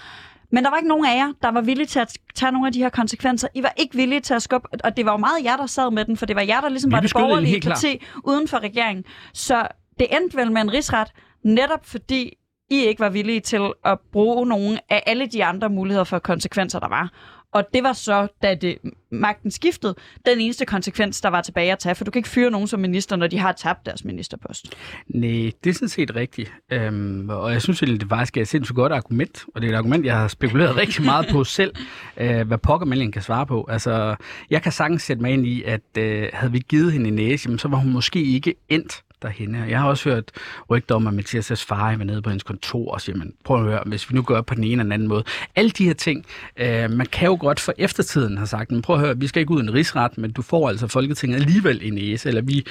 [0.54, 2.72] Men der var ikke nogen af jer, der var villige til at tage nogle af
[2.72, 3.48] de her konsekvenser.
[3.54, 5.90] I var ikke villige til at skubbe, og det var jo meget jer, der sad
[5.90, 8.58] med den, for det var jer, der ligesom Vi var det borgerlige parti uden for
[8.58, 9.04] regeringen.
[9.32, 11.12] Så det endte vel med en rigsret,
[11.44, 12.32] netop fordi
[12.70, 16.78] I ikke var villige til at bruge nogle af alle de andre muligheder for konsekvenser,
[16.78, 17.12] der var.
[17.54, 18.78] Og det var så, da det,
[19.10, 19.94] magten skiftede,
[20.26, 21.94] den eneste konsekvens, der var tilbage at tage.
[21.94, 24.74] For du kan ikke fyre nogen som minister, når de har tabt deres ministerpost.
[25.08, 26.52] Nej, det er sådan set rigtigt.
[26.72, 29.44] Øhm, og jeg synes egentlig, det faktisk er et sindssygt godt argument.
[29.54, 31.74] Og det er et argument, jeg har spekuleret rigtig meget på selv,
[32.16, 33.66] øh, hvad pokkermeldingen kan svare på.
[33.70, 34.16] Altså,
[34.50, 37.46] jeg kan sagtens sætte mig ind i, at øh, havde vi givet hende en næse,
[37.46, 39.66] jamen, så var hun måske ikke endt derhenne.
[39.68, 40.24] Jeg har også hørt
[40.70, 43.80] rygter om, at Mathias' far var nede på hendes kontor og siger, prøv at høre,
[43.86, 45.24] hvis vi nu gør på den ene eller den anden måde.
[45.56, 46.24] Alle de her ting,
[46.56, 49.40] øh, man kan jo godt for eftertiden have sagt, men prøv at høre, vi skal
[49.40, 52.66] ikke ud i en rigsret, men du får altså Folketinget alligevel en næse, eller vi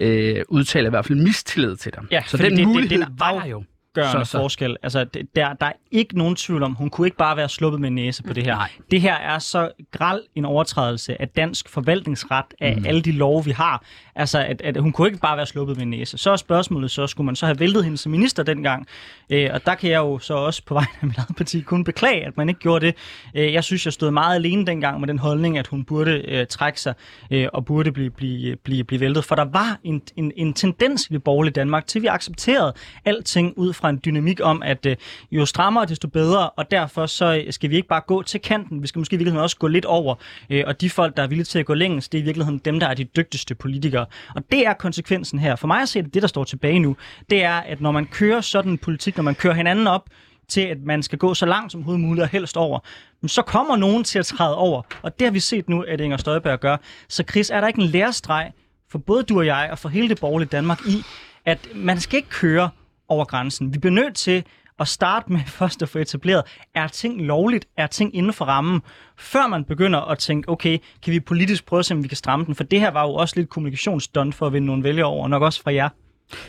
[0.00, 2.02] øh, udtaler i hvert fald mistillid til dig.
[2.10, 3.64] Ja, så den det- det- mulighed det er en var der jo.
[3.96, 4.38] Afgørende Så- så.
[4.38, 4.76] forskel.
[4.82, 7.80] Altså, det, der, der er ikke nogen tvivl om, hun kunne ikke bare være sluppet
[7.80, 8.54] med næse på det her.
[8.54, 8.70] Nej.
[8.90, 12.84] Det her er så græld en overtrædelse af dansk forvaltningsret af mm.
[12.86, 13.84] alle de love, vi har.
[14.14, 16.18] Altså, at, at hun kunne ikke bare være sluppet med næse.
[16.18, 18.86] Så er spørgsmålet så, skulle man så have væltet hende som minister dengang?
[19.30, 21.84] Øh, og der kan jeg jo så også på vegne af mit eget parti kun
[21.84, 22.94] beklage, at man ikke gjorde det.
[23.34, 26.46] Øh, jeg synes, jeg stod meget alene dengang med den holdning, at hun burde øh,
[26.46, 26.94] trække sig
[27.30, 29.24] øh, og burde blive, blive, blive, blive væltet.
[29.24, 32.72] For der var en, en, en tendens i det borgerlige Danmark til, at vi accepterede
[33.04, 34.96] alting ud fra en dynamik om, at øh,
[35.32, 38.82] jo strammere, desto bedre, og derfor så øh, skal vi ikke bare gå til kanten,
[38.82, 40.14] vi skal måske i virkeligheden også gå lidt over,
[40.50, 42.58] øh, og de folk, der er villige til at gå længst, det er i virkeligheden
[42.58, 44.06] dem, der er de dygtigste politikere.
[44.34, 45.56] Og det er konsekvensen her.
[45.56, 46.96] For mig at se det, det der står tilbage nu,
[47.30, 50.08] det er, at når man kører sådan en politik, når man kører hinanden op,
[50.48, 52.78] til at man skal gå så langt som overhovedet muligt og helst over,
[53.20, 54.82] men så kommer nogen til at træde over.
[55.02, 56.76] Og det har vi set nu, at Inger Støjberg gør.
[57.08, 58.52] Så Chris, er der ikke en lærestreg
[58.90, 61.02] for både du og jeg og for hele det borgerlige Danmark i,
[61.44, 62.70] at man skal ikke køre
[63.12, 63.74] over grænsen.
[63.74, 64.44] Vi bliver nødt til
[64.80, 66.42] at starte med først at få etableret,
[66.74, 68.82] er ting lovligt, er ting inden for rammen,
[69.16, 72.16] før man begynder at tænke, okay, kan vi politisk prøve at se, om vi kan
[72.16, 72.54] stramme den?
[72.54, 75.42] For det her var jo også lidt kommunikationsstunt for at vinde nogle vælgere over, nok
[75.42, 75.88] også fra jer.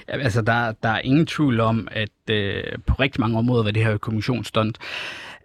[0.10, 3.72] Ja, altså, der, der er ingen tvivl om, at øh, på rigtig mange områder var
[3.72, 4.78] det her kommissionsstunt.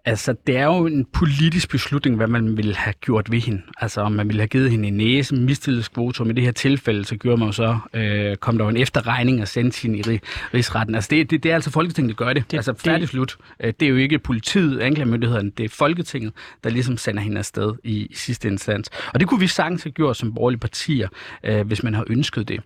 [0.04, 3.62] Altså, det er jo en politisk beslutning, hvad man ville have gjort ved hende.
[3.80, 6.30] Altså, om man ville have givet hende en næse, mistillidskvotum.
[6.30, 9.40] I det her tilfælde, så gjorde man jo så, øh, kom der jo en efterregning
[9.42, 10.18] og sendte hende i ri-
[10.54, 10.94] rigsretten.
[10.94, 12.42] Altså, det, det, det er altså Folketinget, der gør det.
[12.42, 13.37] Det- det altså, det- færdig slut.
[13.61, 16.32] Øh, Det er jo ikke politiet, anklagemyndigheden, det er Folketinget,
[16.64, 18.90] der ligesom sender hende afsted i, i sidste instans.
[19.14, 21.08] Og det kunne vi sagtens have gjort som borgerlige partier,
[21.44, 22.61] øh, hvis man har ønsket det.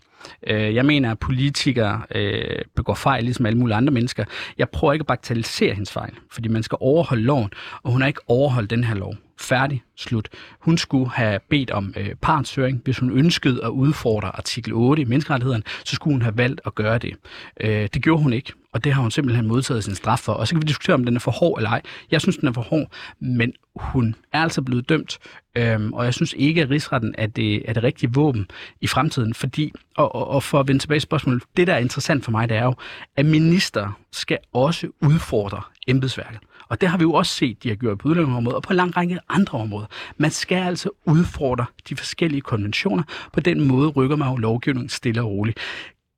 [0.47, 4.25] Øh, Jeg mener, at politikere øh, begår fejl, ligesom alle mulige andre mennesker.
[4.59, 7.51] Jeg prøver ikke at bagatellisere hendes fejl, fordi man skal overholde loven,
[7.83, 9.15] og hun har ikke overholdt den her lov.
[9.40, 9.83] Færdig.
[9.97, 10.29] Slut.
[10.59, 12.81] Hun skulle have bedt om øh, partshøring.
[12.85, 16.75] Hvis hun ønskede at udfordre artikel 8 i menneskerettighederne, så skulle hun have valgt at
[16.75, 17.14] gøre det.
[17.61, 20.33] Øh, det gjorde hun ikke, og det har hun simpelthen modtaget sin straf for.
[20.33, 21.83] Og så kan vi diskutere, om den er for hård eller ej.
[22.11, 25.18] Jeg synes, den er for hård, men hun er altså blevet dømt,
[25.57, 28.47] øhm, og jeg synes ikke, at rigsretten er det, er det rigtige våben
[28.81, 31.79] i fremtiden, fordi, og, og, og for at vende tilbage til spørgsmålet, det der er
[31.79, 32.75] interessant for mig, det er jo,
[33.16, 36.40] at minister skal også udfordre embedsværket.
[36.73, 38.77] Og det har vi jo også set, de har gjort på udlændingeområdet og på en
[38.77, 39.87] lang række andre områder.
[40.17, 43.03] Man skal altså udfordre de forskellige konventioner.
[43.33, 45.59] På den måde rykker man jo lovgivningen stille og roligt.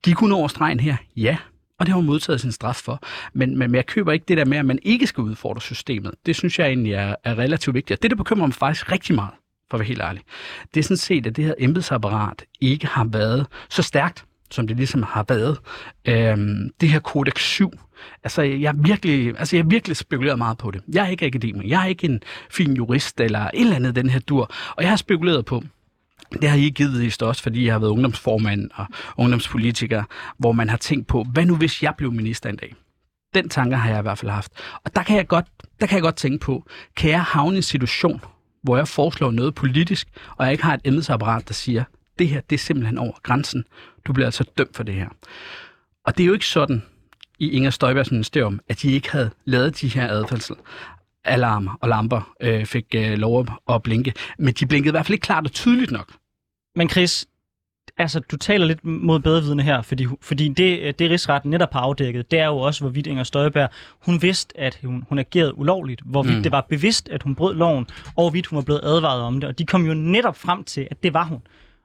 [0.04, 0.96] Gik hun over stregen her?
[1.16, 1.36] Ja.
[1.78, 3.00] Og det har hun modtaget sin straf for.
[3.32, 6.14] Men, men jeg køber ikke det der med, at man ikke skal udfordre systemet.
[6.26, 7.98] Det synes jeg egentlig er, er relativt vigtigt.
[7.98, 9.34] Og det, der bekymrer mig faktisk rigtig meget,
[9.70, 10.22] for at være helt ærlig,
[10.74, 14.76] det er sådan set, at det her embedsapparat ikke har været så stærkt, som det
[14.76, 15.58] ligesom har været.
[16.04, 17.72] Øhm, det her Codex 7,
[18.24, 20.82] altså jeg har virkelig, altså jeg virkelig spekuleret meget på det.
[20.92, 24.10] Jeg er ikke akademiker, jeg er ikke en fin jurist eller et eller andet den
[24.10, 25.62] her dur, og jeg har spekuleret på,
[26.32, 30.02] det har I givet vist også, fordi jeg har været ungdomsformand og ungdomspolitiker,
[30.38, 32.74] hvor man har tænkt på, hvad nu hvis jeg blev minister en dag?
[33.34, 34.52] Den tanke har jeg i hvert fald haft.
[34.84, 35.46] Og der kan jeg godt,
[35.80, 38.20] der kan jeg godt tænke på, kan jeg havne i en situation,
[38.62, 41.84] hvor jeg foreslår noget politisk, og jeg ikke har et embedsapparat, der siger,
[42.18, 43.64] det her, det er simpelthen over grænsen.
[44.06, 45.08] Du bliver altså dømt for det her.
[46.04, 46.82] Og det er jo ikke sådan
[47.38, 50.56] i Inger Støjbergs ministerium, at de ikke havde lavet de her adfærdsel
[51.24, 54.12] alarmer og lamper øh, fik øh, lov at- blinke.
[54.38, 56.12] Men de blinkede i hvert fald ikke klart og tydeligt nok.
[56.76, 57.26] Men Chris,
[57.96, 62.30] altså, du taler lidt mod bedrevidende her, fordi, fordi det, det rigsretten netop har afdækket,
[62.30, 63.68] det er jo også, hvorvidt Inger Støjberg,
[64.06, 66.42] hun vidste, at hun, hun agerede ulovligt, hvorvidt mm.
[66.42, 69.48] det var bevidst, at hun brød loven, og hvorvidt hun var blevet advaret om det,
[69.48, 71.42] og de kom jo netop frem til, at det var hun.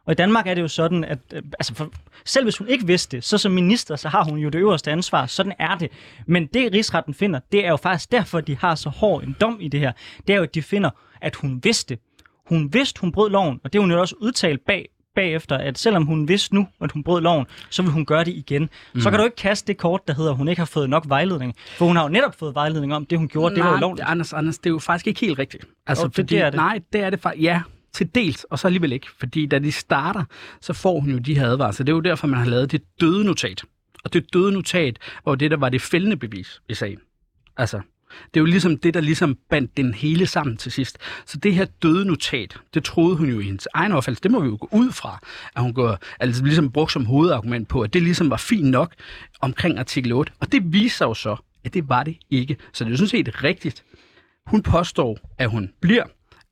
[0.09, 1.91] Og i Danmark er det jo sådan, at øh, altså for,
[2.25, 4.91] selv hvis hun ikke vidste det, så som minister, så har hun jo det øverste
[4.91, 5.25] ansvar.
[5.25, 5.89] Sådan er det.
[6.25, 9.57] Men det rigsretten finder, det er jo faktisk derfor, de har så hård en dom
[9.61, 9.91] i det her.
[10.27, 10.89] Det er jo, at de finder,
[11.21, 11.97] at hun vidste.
[12.47, 15.77] Hun vidste, hun brød loven, og det er hun jo også udtalt bag, bagefter, at
[15.79, 18.69] selvom hun vidste nu, at hun brød loven, så vil hun gøre det igen.
[18.93, 19.01] Mm.
[19.01, 21.05] Så kan du ikke kaste det kort, der hedder, at hun ikke har fået nok
[21.07, 21.55] vejledning.
[21.77, 24.07] For hun har jo netop fået vejledning om, det hun gjorde, det var jo lovligt.
[24.07, 25.65] Anders, Anders, det er jo faktisk ikke helt rigtigt.
[25.87, 26.57] Altså, Jo, det- fordi, det er det.
[26.57, 27.43] Nej, det er det faktisk.
[27.43, 27.61] Ja,
[27.93, 29.07] til dels, og så alligevel ikke.
[29.19, 30.23] Fordi da de starter,
[30.61, 31.85] så får hun jo de her advarsler.
[31.85, 33.63] Det er jo derfor, man har lavet det døde notat.
[34.03, 36.99] Og det døde notat var jo det, der var det fældende bevis i sagen.
[37.57, 37.81] Altså,
[38.33, 40.97] det er jo ligesom det, der ligesom bandt den hele sammen til sidst.
[41.25, 44.39] Så det her døde notat, det troede hun jo i hendes egen opfattelse, det må
[44.39, 45.19] vi jo gå ud fra,
[45.55, 48.93] at hun går, altså ligesom brugt som hovedargument på, at det ligesom var fint nok
[49.41, 50.31] omkring artikel 8.
[50.39, 52.57] Og det viser jo så, at det var det ikke.
[52.73, 53.83] Så det er jo sådan set rigtigt.
[54.45, 56.03] Hun påstår, at hun bliver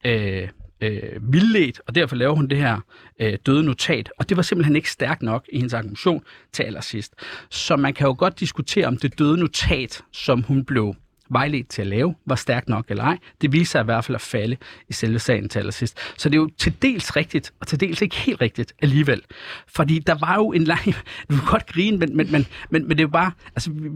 [0.05, 0.47] øh,
[0.81, 2.79] øh, vildledt, og derfor laver hun det her
[3.21, 4.11] øh, døde notat.
[4.17, 7.13] Og det var simpelthen ikke stærkt nok i hendes argumentation til allersidst.
[7.49, 10.95] Så man kan jo godt diskutere, om det døde notat, som hun blev
[11.29, 13.17] vejledt til at lave, var stærkt nok eller ej.
[13.41, 14.57] Det viser sig i hvert fald at falde
[14.89, 15.97] i selve sagen til allersidst.
[16.17, 19.21] Så det er jo til dels rigtigt, og til dels ikke helt rigtigt alligevel.
[19.67, 20.85] Fordi der var jo en lang...
[21.29, 23.31] Du kan godt grine, men, men, men, men, men det er jo bare...
[23.55, 23.89] Altså, vi,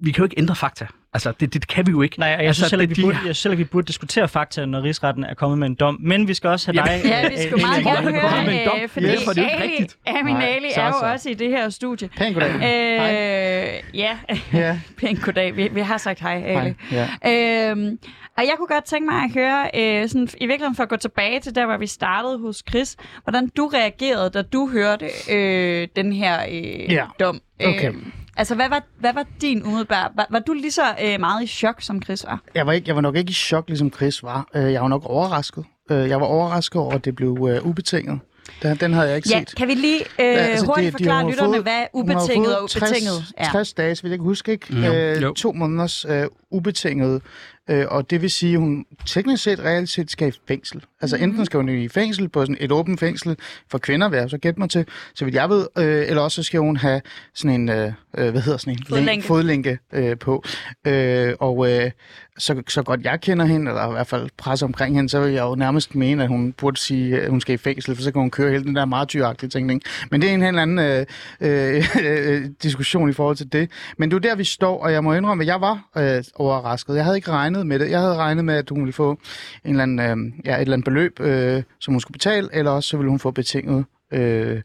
[0.00, 0.86] vi kan jo ikke ændre fakta.
[1.14, 2.18] Altså, det, det kan vi jo ikke.
[2.18, 4.28] Nej, jeg, altså, synes heller, ikke, det, vi de- burde, jeg synes vi burde diskutere
[4.28, 5.98] fakta, når rigsretten er kommet med en dom.
[6.00, 7.00] Men vi skal også have dig...
[7.04, 8.78] Ja, vi øh, skulle meget gerne høre, med en dom.
[8.82, 9.96] øh, fordi Ja, for det er Ali, rigtigt.
[10.06, 11.06] Amin Nej, Ali er jo så.
[11.06, 12.08] også i det her studie.
[12.16, 12.52] Pæn goddag.
[12.52, 13.74] Hej.
[13.94, 14.16] Øh, ja,
[14.52, 14.78] Ja.
[15.00, 15.56] pænt goddag.
[15.56, 16.74] Vi, vi har sagt hej, Ali.
[16.90, 17.06] Hej.
[17.24, 17.70] Ja.
[17.70, 17.98] Øhm,
[18.38, 20.96] og jeg kunne godt tænke mig at høre, øh, sådan, i virkeligheden for at gå
[20.96, 25.88] tilbage til der, hvor vi startede hos Chris, hvordan du reagerede, da du hørte øh,
[25.96, 27.40] den her øh, Ja, dom.
[27.64, 27.88] okay.
[27.88, 27.94] Øh,
[28.36, 30.08] altså, hvad var, hvad var din umiddelbare...
[30.16, 32.40] Var, var du lige så øh, meget i chok, som Chris var?
[32.54, 34.46] Jeg var, ikke, jeg var nok ikke i chok, ligesom Chris var.
[34.54, 35.64] Øh, Jeg var nok overrasket.
[35.90, 38.20] Øh, Jeg var overrasket over, at det blev øh, ubetinget.
[38.62, 39.54] Den, den havde jeg ikke Ja, set.
[39.56, 42.62] kan vi lige øh, Ja, altså, hurtigt de- de forklare lytterne, fået- hvad ubetinget og
[42.64, 43.50] ubetinget 60, er?
[43.50, 44.74] 60 dage, vil jeg ikke huske, ikke?
[44.86, 44.92] Jo.
[44.94, 45.32] Øh, Jo.
[45.34, 47.22] To måneders øh, ubetinget.
[47.70, 50.84] Øh, og det vil sige, at hun teknisk set reelt set skal i fængsel.
[51.00, 51.24] Altså Mhm.
[51.24, 53.36] enten skal hun i fængsel på sådan et åbent fængsel
[53.70, 56.34] for kvinder, hvad jeg så gætte mig til, så vidt jeg ved, øh, eller også
[56.36, 57.00] så skal hun have
[57.34, 58.86] sådan en, øh, øh, hvad hedder sådan en?
[58.88, 59.26] Fodlænke.
[59.26, 60.44] Fodlænke øh, på.
[60.86, 61.90] Øh, og øh,
[62.38, 65.32] så, så godt jeg kender hende, eller i hvert fald pres omkring hende, så vil
[65.32, 68.12] jeg jo nærmest mene, at hun burde sige, at hun skal i fængsel, for så
[68.12, 69.72] kan hun køre hele den der martyragtige ting.
[69.72, 69.86] ikke?
[70.10, 71.06] Men det er en helt anden øh,
[71.40, 73.70] øh, øh, diskussion i forhold til det.
[73.96, 76.94] Men det er der, vi står, og jeg må indrømme, at jeg var øh, overrasket.
[76.94, 77.90] Jeg havde ikke regnet med det.
[77.90, 79.18] Jeg havde regnet med, at hun ville få
[79.64, 82.70] en eller anden, øh, ja, et eller andet beløb, øh, som hun skulle betale, eller
[82.70, 84.62] også så ville hun få betinget øh,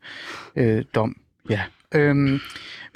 [0.55, 1.15] øh, dom.
[1.49, 1.61] Ja.
[1.95, 2.39] Øhm,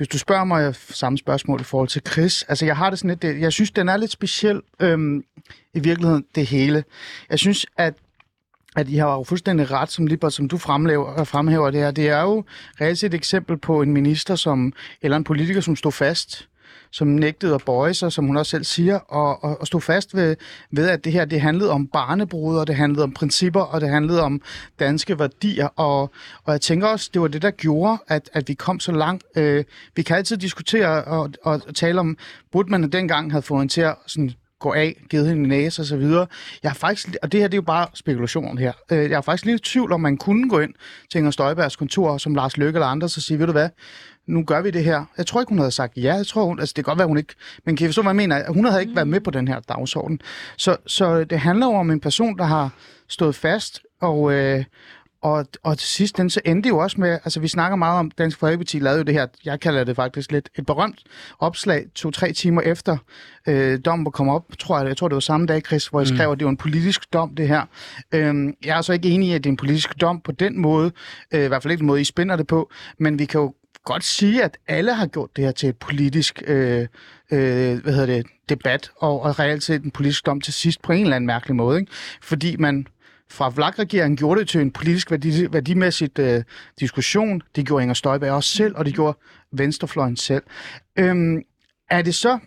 [0.04, 3.10] hvis du spørger mig samme spørgsmål i forhold til Chris, altså jeg har det sådan
[3.10, 5.24] lidt, det, jeg synes, den er lidt speciel øhm,
[5.74, 6.84] i virkeligheden, det hele.
[7.30, 7.94] Jeg synes, at
[8.76, 11.92] at I har jo fuldstændig ret, som lige som du fremhæver, øh, fremhæver det her.
[11.92, 12.44] Det er jo
[12.82, 16.48] reelt et eksempel på en minister, som, eller en politiker, som stod fast,
[16.92, 20.16] som nægtede at bøje sig, som hun også selv siger, og, og, og stod fast
[20.16, 20.36] ved,
[20.72, 23.90] ved, at det her det handlede om barnebrud, og det handlede om principper, og det
[23.90, 24.42] handlede om
[24.80, 25.68] danske værdier.
[25.68, 26.02] Og,
[26.44, 29.24] og jeg tænker også, det var det, der gjorde, at, at vi kom så langt.
[29.36, 29.64] Øh,
[29.96, 32.18] vi kan altid diskutere og, og tale om,
[32.52, 34.32] burde man dengang havde fået hende til at sådan,
[34.64, 36.28] gå af, givet hende en næse og så videre.
[36.64, 38.74] Jeg har faktisk, og det her det er jo bare spekulation her.
[38.92, 40.74] Øh, jeg er faktisk lidt i tvivl, om man kunne gå ind
[41.12, 43.70] til Inger Støjbergs kontor, som Lars Løkke eller andre, så sige, ved du hvad,
[44.28, 45.06] nu gør vi det her.
[45.18, 46.16] Jeg tror ikke, hun havde sagt ja.
[46.16, 47.34] Jeg tror, hun, altså det kan godt være, hun ikke...
[47.66, 48.52] Men kan I forstå, hvad jeg mener?
[48.52, 50.22] Hun havde ikke været med på den her dagsorden.
[50.58, 52.70] Så, så det handler jo om en person, der har
[53.08, 54.64] stået fast, og, øh,
[55.22, 58.12] og, og til sidst, den så endte jo også med, altså vi snakker meget om,
[58.12, 61.04] Dansk Folkeparti lavede jo det her, jeg kalder det faktisk lidt et berømt
[61.40, 62.98] opslag, to-tre timer efter
[63.48, 66.00] øh, dommen var kommet op, tror jeg, jeg tror det var samme dag, Chris, hvor
[66.00, 67.66] jeg skrev, at det var en politisk dom, det her.
[68.12, 70.62] Øhm, jeg er så ikke enig i, at det er en politisk dom på den
[70.62, 70.92] måde,
[71.34, 73.54] øh, i hvert fald ikke den måde, I spænder det på, men vi kan jo
[73.86, 76.88] godt sige, at alle har gjort det her til et politisk øh,
[77.32, 80.92] øh, hvad hedder det, debat, og, og reelt set en politisk dom til sidst på
[80.92, 81.80] en eller anden mærkelig måde.
[81.80, 81.92] Ikke?
[82.22, 82.88] Fordi man
[83.30, 86.44] fra Vlak-regeringen gjorde det til en politisk værdi, værdimæssigt øh,
[86.80, 87.42] diskussion.
[87.56, 89.18] Det gjorde Inger Støjberg også selv, og det gjorde
[89.52, 90.44] Venstrefløjen selv.
[91.00, 91.42] Øhm,
[91.90, 92.40] er det så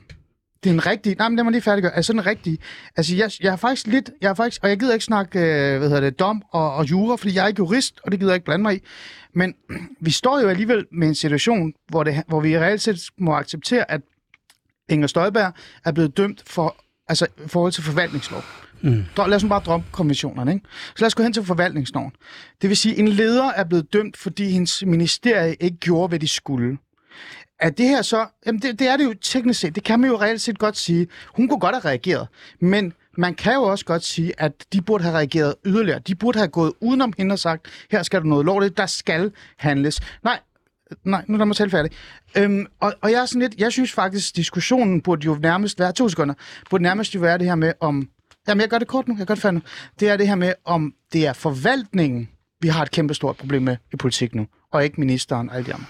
[0.64, 1.16] det er en rigtig...
[1.18, 1.92] Nej, men lad mig lige færdiggøre.
[1.92, 2.58] Er det sådan en rigtig...
[2.96, 4.10] Altså, jeg, jeg er faktisk lidt...
[4.20, 6.90] Jeg er faktisk, og jeg gider ikke snakke, øh, hvad hedder det, dom og, og
[6.90, 8.80] jura, fordi jeg er ikke jurist, og det gider jeg ikke blande mig i.
[9.34, 9.54] Men
[10.00, 13.90] vi står jo alligevel med en situation, hvor, det, hvor vi reelt set må acceptere,
[13.90, 14.00] at
[14.88, 15.52] Inger Støjberg
[15.84, 16.76] er blevet dømt for,
[17.08, 18.42] altså, i forhold til forvaltningslov.
[18.80, 19.04] Mm.
[19.16, 20.52] Lad os nu bare droppe konventionerne.
[20.52, 20.66] Ikke?
[20.68, 22.12] Så lad os gå hen til forvaltningsloven.
[22.62, 26.18] Det vil sige, at en leder er blevet dømt, fordi hendes ministerie ikke gjorde, hvad
[26.18, 26.78] de skulle.
[27.60, 28.26] Er det her så...
[28.46, 29.74] Jamen, det, det er det jo teknisk set.
[29.74, 31.06] Det kan man jo reelt set godt sige.
[31.36, 32.28] Hun kunne godt have reageret.
[32.60, 35.98] Men man kan jo også godt sige, at de burde have reageret yderligere.
[35.98, 39.32] De burde have gået udenom hende og sagt, her skal du noget lovligt, der skal
[39.56, 40.00] handles.
[40.24, 40.38] Nej,
[41.04, 41.92] Nej, nu lad mig tale færdig.
[42.36, 45.92] Øhm, og, og jeg er sådan lidt, jeg synes faktisk, diskussionen burde jo nærmest være,
[45.92, 46.34] to sekunder,
[46.70, 48.08] burde nærmest jo være det her med, om,
[48.48, 50.34] jamen jeg gør det kort nu, jeg gør det færdigt nu, det er det her
[50.34, 52.28] med, om det er forvaltningen,
[52.60, 55.66] vi har et kæmpe stort problem med i politik nu, og ikke ministeren og alle
[55.66, 55.86] de andre.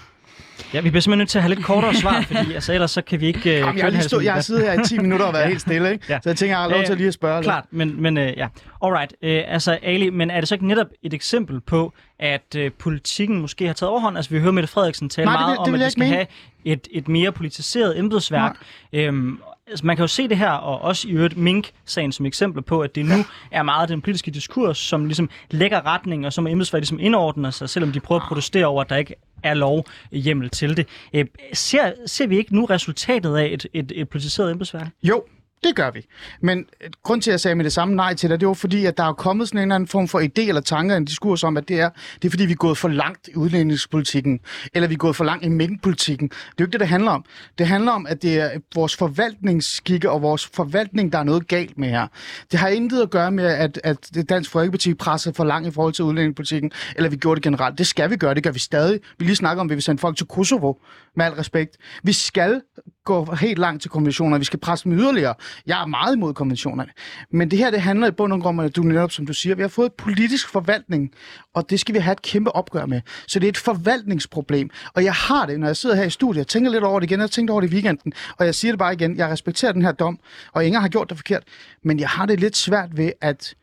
[0.75, 3.03] Ja, vi bliver simpelthen nødt til at have lidt kortere svar, fordi altså, ellers så
[3.03, 3.41] kan vi ikke...
[3.41, 5.43] Uh, Jamen, jeg, har lige stå, jeg har siddet her i 10 minutter og været
[5.45, 5.49] ja.
[5.49, 6.05] helt stille, ikke?
[6.09, 6.19] Ja.
[6.23, 7.73] så jeg tænker, jeg har lov til at lige at spørge Klart, lidt.
[7.73, 8.49] men, men uh, ja.
[8.83, 12.67] Alright, uh, altså Ali, men er det så ikke netop et eksempel på, at uh,
[12.79, 14.17] politikken måske har taget overhånd?
[14.17, 16.15] Altså vi hører Mette Frederiksen tale Nej, meget det, det, om, at vi skal mene.
[16.15, 16.27] have
[16.65, 18.57] et, et mere politiseret embedsværk.
[18.93, 22.63] Øhm, altså, man kan jo se det her, og også i øvrigt Mink-sagen som eksempel
[22.63, 26.47] på, at det nu er meget den politiske diskurs, som ligesom lægger retning, og som
[26.47, 29.85] embedsværk ligesom indordner sig, selvom de prøver at protestere over, at der ikke er lov
[30.13, 30.87] øh, hjemmel til det.
[31.15, 34.89] Øh, ser, ser vi ikke nu resultatet af et, et, et politiseret embedsværk?
[35.03, 35.25] Jo,
[35.67, 36.07] det gør vi.
[36.41, 38.55] Men øh, grund til, at jeg sagde med det samme nej til det, det var
[38.55, 41.05] fordi, at der er kommet sådan en eller anden form for idé eller tanker, en
[41.05, 41.91] diskurs om, at det er,
[42.23, 44.41] det er fordi, vi er gået for langt i udlændingspolitikken,
[44.75, 46.29] eller vi er gået for langt i mængdepolitikken.
[46.29, 47.25] Det er jo ikke det, det handler om.
[47.59, 51.79] Det handler om, at det er vores forvaltningsskikke og vores forvaltning, der er noget galt
[51.79, 52.07] med her.
[52.51, 55.71] Det har intet at gøre med, at, at det Dansk Folkeparti presser for langt i
[55.71, 57.79] forhold til udlændingspolitikken, eller vi gjorde det generelt.
[57.79, 59.01] Det skal vi gøre, det gør vi stadig.
[59.19, 60.75] Vi lige snakker om, at vi vil sende folk til Kosovo,
[61.17, 61.77] med al respekt.
[62.03, 62.61] Vi skal
[63.05, 65.35] gå helt langt til konventioner, vi skal presse dem yderligere.
[65.67, 66.91] Jeg er meget imod konventionerne.
[67.31, 69.33] Men det her, det handler i bund og grund om, at du netop, som du
[69.33, 71.11] siger, vi har fået politisk forvaltning,
[71.55, 73.01] og det skal vi have et kæmpe opgør med.
[73.29, 74.71] Så det er et forvaltningsproblem.
[74.95, 77.11] Og jeg har det, når jeg sidder her i studiet, jeg tænker lidt over det
[77.11, 79.73] igen, jeg tænkte over det i weekenden, og jeg siger det bare igen, jeg respekterer
[79.73, 80.19] den her dom,
[80.53, 81.43] og ingen har gjort det forkert,
[81.83, 83.55] men jeg har det lidt svært ved, at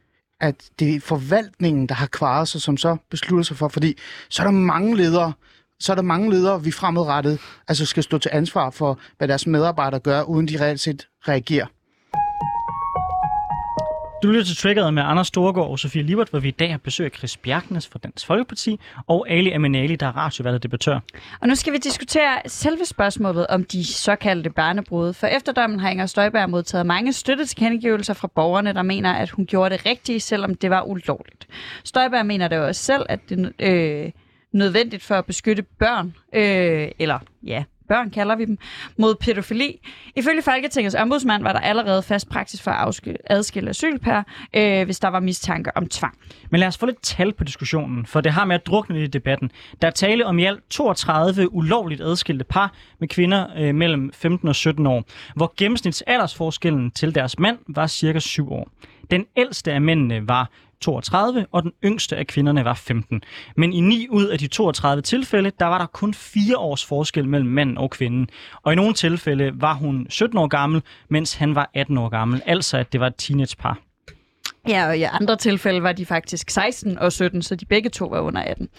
[0.43, 3.97] at det er forvaltningen, der har kvaret sig, som så beslutter sig for, fordi
[4.29, 5.33] så er der mange ledere,
[5.79, 9.47] så er der mange ledere, vi fremadrettet altså skal stå til ansvar for, hvad deres
[9.47, 11.65] medarbejdere gør, uden de reelt set reagerer.
[14.23, 16.77] Du lytter til Triggeret med Anders Storgård og Sofie Libert, hvor vi i dag har
[16.77, 20.99] besøg af Chris Bjergnes fra Dansk Folkeparti og Ali Aminali, der er radiovalget debattør.
[21.41, 25.13] Og nu skal vi diskutere selve spørgsmålet om de såkaldte barnebrud.
[25.13, 29.77] For efterdommen har Inger Støjberg modtaget mange støttetilkendegivelser fra borgerne, der mener, at hun gjorde
[29.77, 31.47] det rigtige, selvom det var ulovligt.
[31.83, 34.11] Støjberg mener det også selv, at det, øh,
[34.53, 38.57] nødvendigt for at beskytte børn, øh, eller ja, børn kalder vi dem,
[38.97, 39.79] mod pædofili.
[40.15, 44.23] Ifølge Folketingets ombudsmand var der allerede fast praksis for at adskille asylpær,
[44.53, 46.17] øh, hvis der var mistanke om tvang.
[46.49, 49.07] Men lad os få lidt tal på diskussionen, for det har med at drukne i
[49.07, 49.51] debatten.
[49.81, 54.47] Der er tale om i alt 32 ulovligt adskilte par med kvinder øh, mellem 15
[54.49, 55.03] og 17 år,
[55.35, 58.69] hvor gennemsnitsaldersforskellen til deres mand var cirka 7 år.
[59.11, 60.49] Den ældste af mændene var
[60.83, 63.21] 32, og den yngste af kvinderne var 15.
[63.57, 67.27] Men i 9 ud af de 32 tilfælde, der var der kun 4 års forskel
[67.27, 68.29] mellem manden og kvinden.
[68.63, 72.41] Og i nogle tilfælde var hun 17 år gammel, mens han var 18 år gammel.
[72.45, 73.92] Altså at det var et teenagepar.
[74.67, 78.05] Ja, og i andre tilfælde var de faktisk 16 og 17, så de begge to
[78.05, 78.69] var under 18.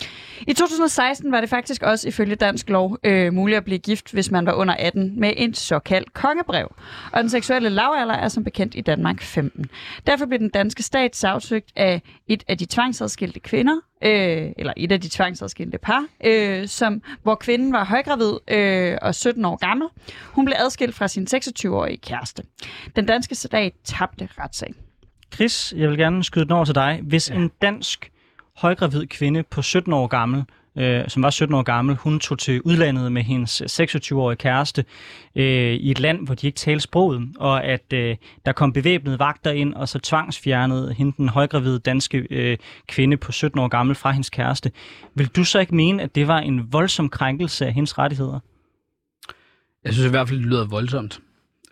[0.46, 4.30] I 2016 var det faktisk også ifølge dansk lov øh, muligt at blive gift, hvis
[4.30, 6.74] man var under 18, med en såkaldt kongebrev.
[7.12, 9.64] Og den seksuelle lavalder er som bekendt i Danmark 15.
[10.06, 14.92] Derfor blev den danske stat sagsøgt af et af de tvangsadskilte kvinder, øh, eller et
[14.92, 19.88] af de tvangsadskilte par, øh, som, hvor kvinden var højgravid øh, og 17 år gammel.
[20.24, 22.42] Hun blev adskilt fra sin 26-årige kæreste.
[22.96, 24.74] Den danske stat tabte retssagen.
[25.34, 27.00] Chris, jeg vil gerne skyde den over til dig.
[27.02, 27.34] Hvis ja.
[27.34, 28.10] en dansk
[28.56, 30.44] højgravid kvinde på 17 år gammel,
[30.78, 34.84] øh, som var 17 år gammel, hun tog til udlandet med hendes 26-årige kæreste
[35.36, 38.16] øh, i et land, hvor de ikke talte sproget, og at øh,
[38.46, 43.32] der kom bevæbnede vagter ind, og så tvangsfjernede hende den højgravide danske øh, kvinde på
[43.32, 44.70] 17 år gammel fra hendes kæreste.
[45.14, 48.40] Vil du så ikke mene, at det var en voldsom krænkelse af hendes rettigheder?
[49.84, 51.20] Jeg synes i hvert fald, det lyder voldsomt.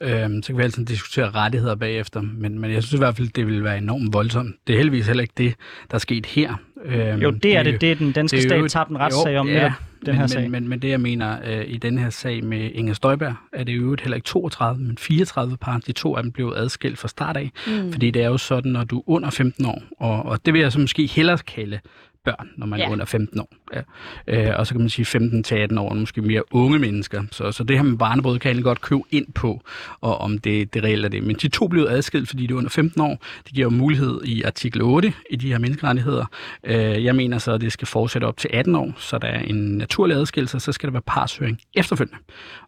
[0.03, 3.29] Øhm, så kan vi altid diskutere rettigheder bagefter, men, men jeg synes i hvert fald,
[3.29, 4.57] det vil være enormt voldsomt.
[4.67, 5.55] Det er heldigvis heller ikke det,
[5.91, 6.55] der er sket her.
[6.85, 7.81] Øhm, jo, det er det.
[7.81, 9.73] Det er den danske det er stat tabte en retssag om ja, den
[10.07, 10.51] men, her men, sag.
[10.51, 13.73] Men, men det, jeg mener øh, i den her sag med Inger Støjberg, er det
[13.73, 15.79] jo heller ikke 32, men 34 par.
[15.87, 17.51] De to af dem blev adskilt fra start af.
[17.67, 17.93] Mm.
[17.93, 20.61] Fordi det er jo sådan, når du er under 15 år, og, og det vil
[20.61, 21.81] jeg så måske hellere kalde
[22.25, 22.87] børn, når man ja.
[22.87, 23.49] er under 15 år.
[23.75, 23.81] Ja.
[24.27, 27.23] Øh, og så kan man sige 15 til 18 år, måske mere unge mennesker.
[27.31, 29.63] Så, så det her med barnebrød kan jeg godt købe ind på,
[30.01, 31.23] og om det, det reelt er det.
[31.23, 33.19] Men de to blev adskilt, fordi det er under 15 år.
[33.45, 36.27] Det giver jo mulighed i artikel 8 i de her menneskerettigheder.
[36.65, 39.41] Øh, jeg mener så, at det skal fortsætte op til 18 år, så der er
[39.41, 42.19] en naturlig adskillelse, så skal der være parshøring efterfølgende.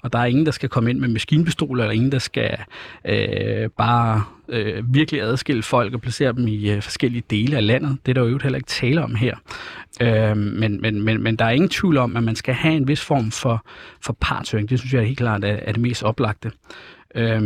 [0.03, 2.59] Og der er ingen, der skal komme ind med maskinpistoler, eller ingen, der skal
[3.05, 7.99] øh, bare øh, virkelig adskille folk og placere dem i øh, forskellige dele af landet.
[8.07, 9.37] Det er der jo heller ikke tale om her.
[10.01, 12.89] Øh, men, men, men, men der er ingen tvivl om, at man skal have en
[12.89, 13.67] vis form for,
[14.01, 14.71] for partøring.
[14.71, 16.51] Det synes jeg helt klart er, er det mest oplagte.
[17.17, 17.43] Øhm,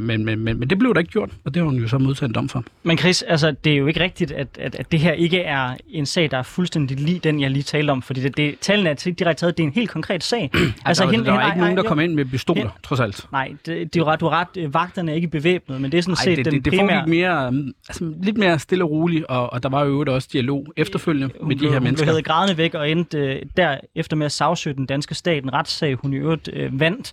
[0.00, 1.98] men, men, men, men det blev der ikke gjort, og det har hun jo så
[1.98, 2.64] modtaget en dom for.
[2.82, 5.74] Men Chris, altså, det er jo ikke rigtigt, at, at, at det her ikke er
[5.88, 8.90] en sag, der er fuldstændig lige den, jeg lige talte om, fordi det, det, tallene
[8.90, 10.50] er til direkte taget, det er en helt konkret sag.
[10.84, 12.70] Altså, der, hende- der var hende- ikke nogen, der jo, kom ind med pistoler, Hen-
[12.82, 13.26] trods alt.
[13.32, 14.48] Nej, det, det er jo ret, du ret.
[14.58, 16.70] øh, Vagterne er ikke bevæbnet, men det er sådan Nej, set det, den det, det
[16.78, 16.96] primære...
[16.96, 20.28] foregik mere, um, altså, lidt mere stille og roligt, og, og der var jo også
[20.32, 22.04] dialog efterfølgende Hun med de her hun mennesker.
[22.06, 25.52] blev hævet grædende væk og endte øh, derefter med at sagsøge den danske stat, en
[25.52, 27.12] retssag, hun i øvrigt øh, vandt.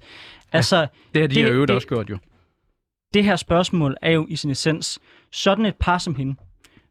[0.53, 2.17] Altså, Det har de det- det, øvrigt det- også gjort jo.
[3.13, 4.99] det her spørgsmål er jo i sin essens
[5.31, 6.35] sådan et par som hende.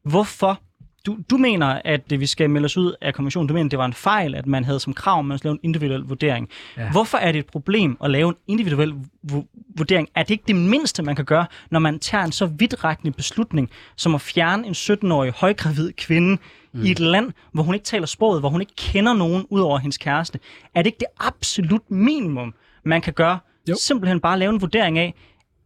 [0.04, 0.60] Hvorfor?
[1.06, 3.48] Du, du mener, at øh, vi skal melde os ud af konventionen.
[3.48, 5.50] Du mener, at det var en fejl, at man havde som krav, at man skulle
[5.50, 6.48] lave en individuel vurdering.
[6.76, 6.82] Ja.
[6.82, 6.90] Ja.
[6.90, 8.94] Hvorfor er det et problem at lave en individuel
[9.32, 9.46] vu-
[9.76, 10.08] vurdering?
[10.14, 13.70] Er det ikke det mindste, man kan gøre, når man tager en så vidtrækkende beslutning,
[13.96, 16.38] som at fjerne en 17-årig højgravid kvinde
[16.72, 16.84] mm.
[16.84, 19.78] i et land, hvor hun ikke taler sproget, hvor hun ikke kender nogen ud over
[19.78, 20.38] hendes kæreste?
[20.74, 22.54] Er det ikke det absolut minimum,
[22.86, 23.38] man kan gøre?
[23.68, 23.74] Jo.
[23.80, 25.14] Simpelthen bare lave en vurdering af,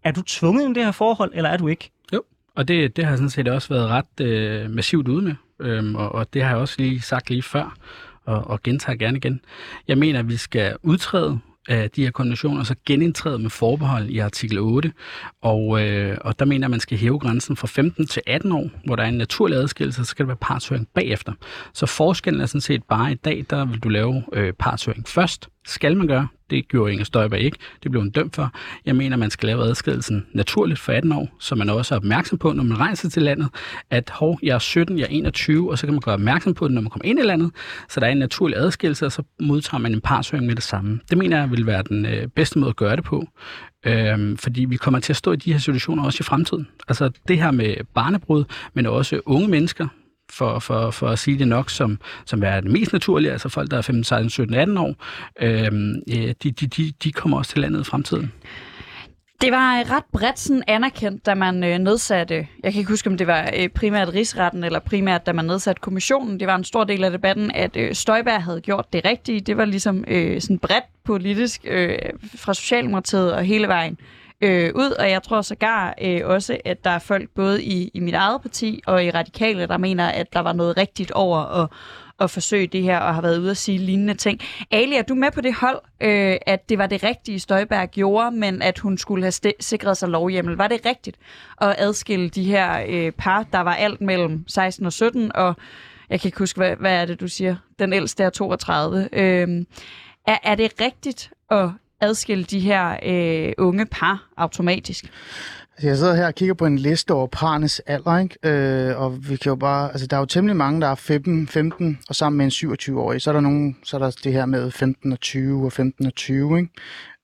[0.05, 1.91] er du tvunget ind i det her forhold, eller er du ikke?
[2.13, 2.23] Jo,
[2.57, 6.13] og det, det har sådan set også været ret øh, massivt ude med, øhm, og,
[6.13, 7.77] og det har jeg også lige sagt lige før,
[8.25, 9.41] og, og gentager gerne igen.
[9.89, 14.19] Jeg mener, at vi skal udtræde af de her konventioner, så genindtræde med forbehold i
[14.19, 14.93] artikel 8,
[15.43, 18.71] og, øh, og der mener at man skal hæve grænsen fra 15 til 18 år,
[18.85, 21.33] hvor der er en naturlig adskillelse, så skal der være partshøring bagefter.
[21.73, 25.49] Så forskellen er sådan set bare i dag, der vil du lave øh, partshøring først,
[25.67, 26.29] skal man gøre.
[26.51, 27.59] Det gjorde Inger Støjberg ikke.
[27.83, 28.53] Det blev hun dømt for.
[28.87, 32.39] Jeg mener, man skal lave adskillelsen naturligt for 18 år, så man også er opmærksom
[32.39, 33.49] på, når man rejser til landet,
[33.91, 36.69] at hov, jeg er 17, jeg er 21, og så kan man gøre opmærksom på
[36.69, 37.51] det, når man kommer ind i landet,
[37.89, 41.01] så der er en naturlig adskillelse, og så modtager man en partshøring med det samme.
[41.11, 43.29] Det mener jeg vil være den øh, bedste måde at gøre det på.
[43.87, 46.69] Øhm, fordi vi kommer til at stå i de her situationer også i fremtiden.
[46.89, 48.45] Altså det her med barnebrud,
[48.75, 49.89] men også unge mennesker,
[50.33, 53.71] for, for, for at sige det nok, som, som er det mest naturlige, altså folk,
[53.71, 54.95] der er 15, 16, 17, 18 år,
[55.41, 55.73] øh,
[56.43, 58.33] de, de, de, de kommer også til landet i fremtiden.
[59.41, 63.11] Det var øh, ret bredt sådan anerkendt, da man øh, nedsatte, jeg kan ikke huske,
[63.11, 66.41] om det var øh, primært rigsretten, eller primært, da man nedsatte kommissionen.
[66.41, 69.41] Det var en stor del af debatten, at øh, Støjberg havde gjort det rigtige.
[69.41, 71.99] Det var ligesom øh, sådan bredt politisk øh,
[72.37, 76.85] fra Socialdemokratiet og hele vejen øh, øh, ud, og jeg tror sågar øh, også, at
[76.85, 80.33] der er folk både i, i mit eget parti og i Radikale, der mener, at
[80.33, 81.69] der var noget rigtigt over at,
[82.21, 84.41] at forsøge det her, og har været ude at sige lignende ting.
[84.71, 88.31] Ali, er du med på det hold, øh, at det var det rigtige, Støjberg gjorde,
[88.37, 90.57] men at hun skulle have st- sikret sig lovhjemmel?
[90.57, 91.17] Var det rigtigt
[91.61, 95.57] at adskille de her øh, par, der var alt mellem 16 og 17, og
[96.11, 97.57] jeg kan ikke huske, hvad, hvad er det, du siger?
[97.79, 99.09] Den ældste er 32.
[99.13, 99.49] Øh,
[100.27, 101.69] er, er det rigtigt at
[102.01, 105.05] adskille de her øh, unge par automatisk?
[105.77, 108.37] Altså, jeg sidder her og kigger på en liste over parnes alder, ikke?
[108.43, 111.47] Øh, og vi kan jo bare, altså, der er jo temmelig mange, der er 15,
[111.49, 113.23] 15 og sammen med en 27-årig.
[113.23, 116.07] Så er der nogen, så er der det her med 15 og 20 og 15
[116.07, 116.71] og 20, ikke?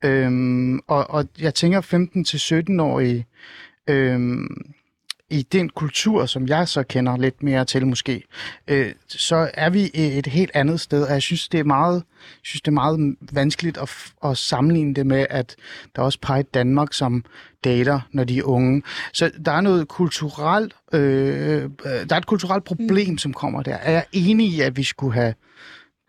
[0.05, 3.27] Øhm, og, og jeg tænker 15 til 17-årige,
[3.89, 4.74] øhm,
[5.31, 8.22] i den kultur, som jeg så kender lidt mere til måske,
[8.68, 12.03] øh, så er vi et helt andet sted, og jeg synes, det er meget,
[12.43, 13.91] synes, det er meget vanskeligt at,
[14.24, 15.57] at sammenligne det med, at
[15.97, 17.24] der er også i Danmark, som
[17.64, 18.83] dater, når de er unge.
[19.12, 23.18] Så der er noget kulturelt, øh, øh, der er et kulturelt problem, mm.
[23.18, 23.74] som kommer der.
[23.74, 25.35] Er jeg enig i, at vi skulle have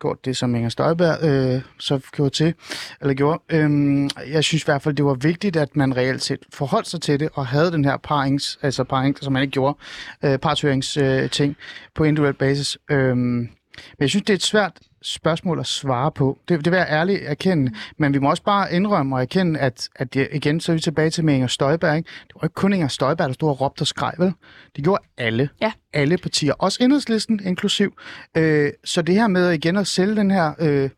[0.00, 2.54] gjort det, som Inger Støjberg øh, så gjorde til,
[3.00, 3.42] eller gjorde.
[3.48, 7.00] Øhm, jeg synes i hvert fald, det var vigtigt, at man reelt set forholdt sig
[7.00, 9.78] til det, og havde den her parings, altså parings, som man ikke gjorde,
[10.24, 11.56] øh, partørings øh, ting
[11.94, 12.78] på individuel basis.
[12.90, 14.72] Øhm, men jeg synes, det er et svært
[15.02, 16.38] spørgsmål at svare på.
[16.48, 17.72] Det, det vil jeg ærligt erkende.
[17.96, 20.80] Men vi må også bare indrømme og erkende, at, at det, igen, så er vi
[20.80, 21.96] tilbage til med Inger Støjberg.
[21.96, 22.10] Ikke?
[22.28, 24.32] Det var ikke kun Inger Støjberg, der stod og råbte og skreg, vel?
[24.76, 25.48] Det gjorde alle.
[25.60, 25.72] Ja.
[25.92, 26.52] Alle partier.
[26.52, 27.92] Også enhedslisten inklusiv.
[28.36, 30.90] Øh, så det her med igen at sælge den her øh,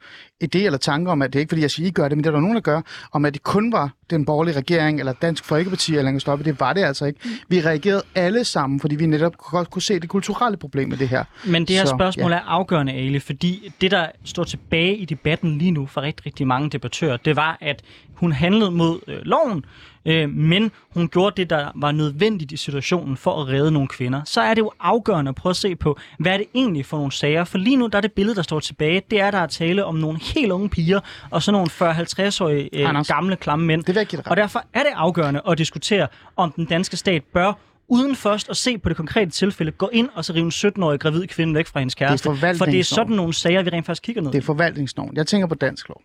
[0.45, 2.25] idé eller tanke om, at det er ikke fordi, jeg siger, I gør det, men
[2.25, 2.81] det er der nogen, der gør,
[3.13, 6.45] om at det kun var den borgerlige regering, eller Dansk Folkeparti, eller Inger Støjberg.
[6.45, 7.21] Det var det altså ikke.
[7.49, 11.09] Vi reagerede alle sammen, fordi vi netop godt kunne se det kulturelle problem med det
[11.09, 11.25] her.
[11.47, 15.59] Men det her Så, spørgsmål er afgørende, Ali, fordi det, der står tilbage i debatten
[15.59, 17.83] lige nu for rigtig, rigtig mange debattører, det var, at
[18.21, 19.65] hun handlede mod øh, loven,
[20.05, 24.23] øh, men hun gjorde det, der var nødvendigt i situationen for at redde nogle kvinder.
[24.25, 26.97] Så er det jo afgørende at prøve at se på, hvad er det egentlig for
[26.97, 27.45] nogle sager?
[27.45, 29.85] For lige nu, der er det billede, der står tilbage, det er, der er tale
[29.85, 31.01] om nogle helt unge piger,
[31.31, 33.85] og så nogle 40-50-årige øh, Anders, gamle, klamme mænd.
[33.85, 34.23] Det vil.
[34.27, 37.53] Og derfor er det afgørende at diskutere, om den danske stat bør
[37.91, 41.01] uden først at se på det konkrete tilfælde, gå ind og så rive en 17-årig
[41.01, 42.37] gravid kvinde væk fra hendes kæreste.
[42.59, 45.17] For det er sådan nogle sager, vi rent faktisk kigger ned Det er forvaltningsloven.
[45.17, 46.03] Jeg tænker på dansk lov.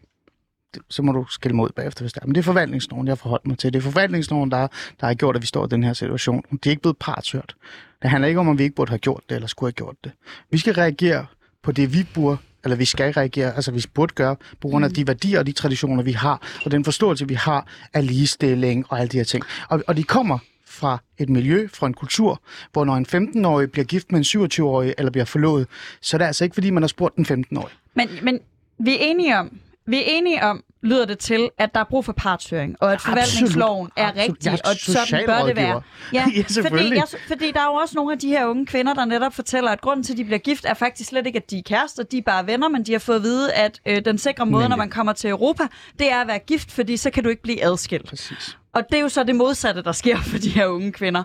[0.89, 2.26] Så må du skille mod bagefter, hvis det er.
[2.26, 3.73] Men det er forvaltningsloven, jeg forholder mig til.
[3.73, 4.67] Det er forvaltningsloven, der,
[4.99, 6.43] der har gjort, at vi står i den her situation.
[6.51, 7.55] Det er ikke blevet partshørt.
[8.01, 9.95] Det handler ikke om, at vi ikke burde have gjort det, eller skulle have gjort
[10.03, 10.11] det.
[10.51, 11.26] Vi skal reagere
[11.63, 14.91] på det, vi burde eller vi skal reagere, altså vi burde gøre, på grund af
[14.91, 18.99] de værdier og de traditioner, vi har, og den forståelse, vi har af ligestilling og
[18.99, 19.43] alle de her ting.
[19.69, 22.41] Og, og de kommer fra et miljø, fra en kultur,
[22.73, 25.67] hvor når en 15-årig bliver gift med en 27-årig eller bliver forlovet,
[26.01, 27.76] så er det altså ikke, fordi man har spurgt den 15-årige.
[27.93, 28.39] Men, men
[28.80, 32.06] vi er enige om, vi er enige om, lyder det til, at der er brug
[32.06, 34.30] for partshøring, og at forvaltningsloven er Absolut.
[34.30, 35.82] rigtig, er og sådan bør det være.
[36.14, 36.98] Ja, fordi, selvfølgelig.
[36.98, 39.72] jeg, fordi der er jo også nogle af de her unge kvinder, der netop fortæller,
[39.72, 42.04] at grunden til, at de bliver gift, er faktisk slet ikke, at de er kærester,
[42.04, 44.52] de er bare venner, men de har fået at vide, at øh, den sikre måde,
[44.52, 44.70] Nemlig.
[44.70, 45.64] når man kommer til Europa,
[46.00, 48.10] det er at være gift, fordi så kan du ikke blive adskilt.
[48.10, 48.58] Præcis.
[48.74, 51.24] Og det er jo så det modsatte, der sker for de her unge kvinder.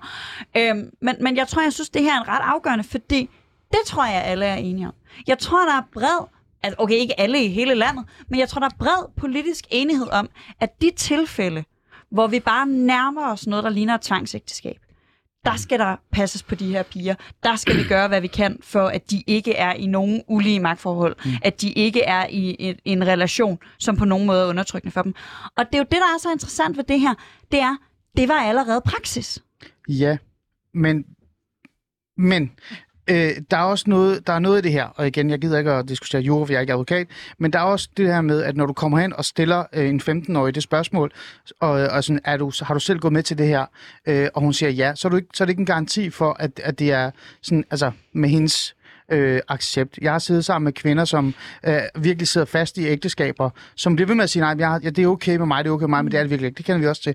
[0.57, 3.31] Øhm, men, men jeg tror, jeg synes, det her er en ret afgørende, fordi
[3.71, 4.95] det tror jeg, alle er enige om.
[5.27, 6.27] Jeg tror, der er bred,
[6.63, 10.09] altså okay, ikke alle i hele landet, men jeg tror, der er bred politisk enighed
[10.13, 10.29] om,
[10.61, 11.65] at de tilfælde,
[12.11, 14.77] hvor vi bare nærmer os noget, der ligner et tvangsægteskab,
[15.45, 17.15] der skal der passes på de her piger.
[17.43, 20.61] Der skal vi gøre, hvad vi kan, for at de ikke er i nogen ulige
[20.61, 21.17] magtforhold.
[21.25, 21.31] Mm.
[21.43, 25.03] At de ikke er i en, en relation, som på nogen måde er undertrykkende for
[25.03, 25.15] dem.
[25.57, 27.15] Og det er jo det, der er så interessant ved det her.
[27.53, 27.77] Det er,
[28.17, 29.43] det var allerede praksis.
[29.89, 30.17] Ja,
[30.75, 31.05] men,
[32.17, 32.53] men
[33.11, 35.59] øh, der er også noget, der er noget i det her, og igen, jeg gider
[35.59, 37.07] ikke at diskutere jura, for jeg er ikke advokat,
[37.39, 39.89] men der er også det her med, at når du kommer hen og stiller øh,
[39.89, 41.13] en 15-årig det spørgsmål,
[41.61, 43.67] og, øh, og sådan, er du, har du selv gået med til det her,
[44.07, 46.11] øh, og hun siger ja, så er, du ikke, så er det ikke en garanti
[46.11, 47.11] for, at, at det er
[47.43, 48.75] sådan, altså med hendes
[49.13, 49.99] øh, accept.
[50.03, 51.35] Jeg har siddet sammen med kvinder, som
[51.67, 54.81] øh, virkelig sidder fast i ægteskaber, som bliver ved med at sige, nej, jeg, har-
[54.83, 56.31] ja, det er okay med mig, det er okay med mig, men det er det
[56.31, 56.57] virkelig ikke.
[56.59, 57.15] Det kender vi også til.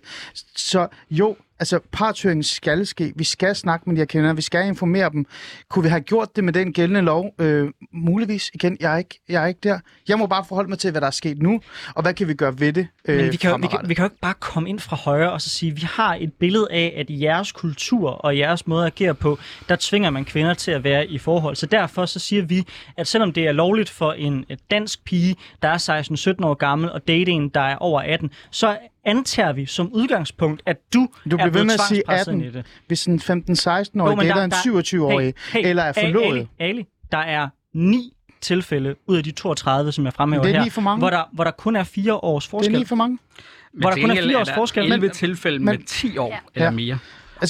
[0.55, 3.13] Så jo, altså partshøringen skal ske.
[3.15, 5.25] Vi skal snakke med de her kvinder, vi skal informere dem.
[5.69, 7.33] Kunne vi have gjort det med den gældende lov?
[7.39, 8.51] Øh, muligvis.
[8.53, 9.79] Igen, jeg er, ikke, jeg er ikke der.
[10.07, 11.61] Jeg må bare forholde mig til, hvad der er sket nu,
[11.95, 13.93] og hvad kan vi gøre ved det øh, Men vi kan, jo, vi, kan, vi
[13.93, 16.67] kan jo ikke bare komme ind fra højre og så sige, vi har et billede
[16.71, 19.37] af, at i jeres kultur og jeres måde at agere på,
[19.69, 21.55] der tvinger man kvinder til at være i forhold.
[21.55, 22.63] Så derfor så siger vi,
[22.97, 27.07] at selvom det er lovligt for en dansk pige, der er 16-17 år gammel, og
[27.07, 31.37] date en, der er over 18, så antager vi som udgangspunkt, at du, Du er
[31.37, 32.65] bliver ved med at sige tvangspresset 18, ind i det.
[32.87, 36.35] hvis en 15-16-årig Jo, men dater en der- 27-årig, eller er forlovet.
[36.37, 40.63] Ali, Ali, der er ni tilfælde ud af de 32, som jeg fremhæver Det er
[40.63, 40.99] her, for mange.
[40.99, 42.73] Hvor, der, hvor der kun er fire års Det forskel.
[42.73, 43.17] er lige for mange.
[43.73, 44.83] Hvor der kun er fire års forskel.
[44.83, 46.37] 11 Men- tilfælde men- med 10 år Ja.
[46.55, 46.71] eller Ja.
[46.71, 46.97] mere.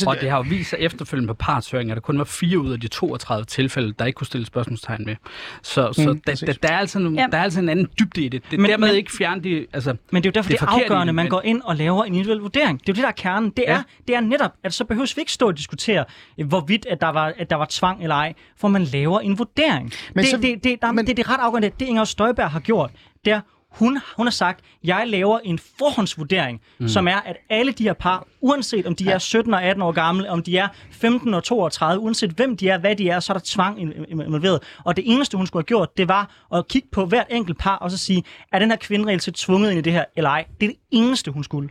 [0.03, 2.59] Altså, Og det har jo vist sig efterfølgende på partshøring, at der kun var fire
[2.59, 5.15] ud af de 32 tilfælde, der ikke kunne stille spørgsmålstegn med.
[5.63, 6.45] Så, så Mm, der, præcis.
[6.47, 7.27] der, der, er altså nogle, Ja.
[7.31, 8.43] der er altså en anden dybde i det.
[8.51, 9.65] Det er Men- dermed men- ikke fjerne de...
[9.73, 11.29] Altså, Men det er jo derfor, Det det er er, afgørende, det, at man men-
[11.29, 12.79] går ind og laver en individuel vurdering.
[12.79, 13.49] Det er jo det, der er kernen.
[13.49, 13.83] Det er, Ja.
[14.07, 16.05] det er netop, at så behøves vi ikke stå og diskutere,
[16.39, 19.37] øh, hvorvidt at der, var, at der var tvang eller ej, for man laver en
[19.37, 19.91] vurdering.
[20.15, 21.07] Men det, så- det, det, der, men- men...
[21.07, 21.71] det, det er ret afgørende.
[21.79, 22.91] Det Inger Støjberg har gjort,
[23.25, 23.41] det er,
[23.79, 26.87] hun, hun har sagt, jeg laver en forhåndsvurdering, mm.
[26.87, 29.91] som er, at alle de her par, uanset om de er 17 og 18 år
[29.91, 33.33] gamle, om de er 15 og 32, uanset hvem de er, hvad de er, så
[33.33, 34.63] er der tvang in- in- involveret.
[34.83, 37.75] Og det eneste, hun skulle have gjort, det var at kigge på hvert enkelt par,
[37.75, 40.29] og så sige, er den her kvinde reelt set tvunget ind i det her, eller
[40.29, 40.45] ej?
[40.59, 41.69] Det er det eneste, hun skulle.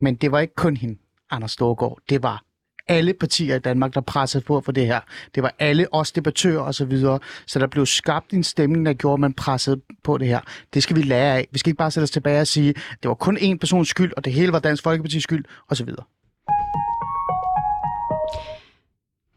[0.00, 0.98] Men det var ikke kun hende,
[1.30, 1.98] Anders Storgård.
[2.08, 2.42] Det var
[2.88, 5.00] alle partier i Danmark, der pressede på for det her.
[5.34, 6.72] Det var alle os debattører osv.
[6.72, 7.18] Så, videre.
[7.46, 10.40] så der blev skabt en stemning, der gjorde, at man pressede på det her.
[10.74, 11.48] Det skal vi lære af.
[11.52, 14.12] Vi skal ikke bare sætte os tilbage og sige, det var kun én persons skyld,
[14.16, 15.88] og det hele var Dansk Folkepartis skyld osv.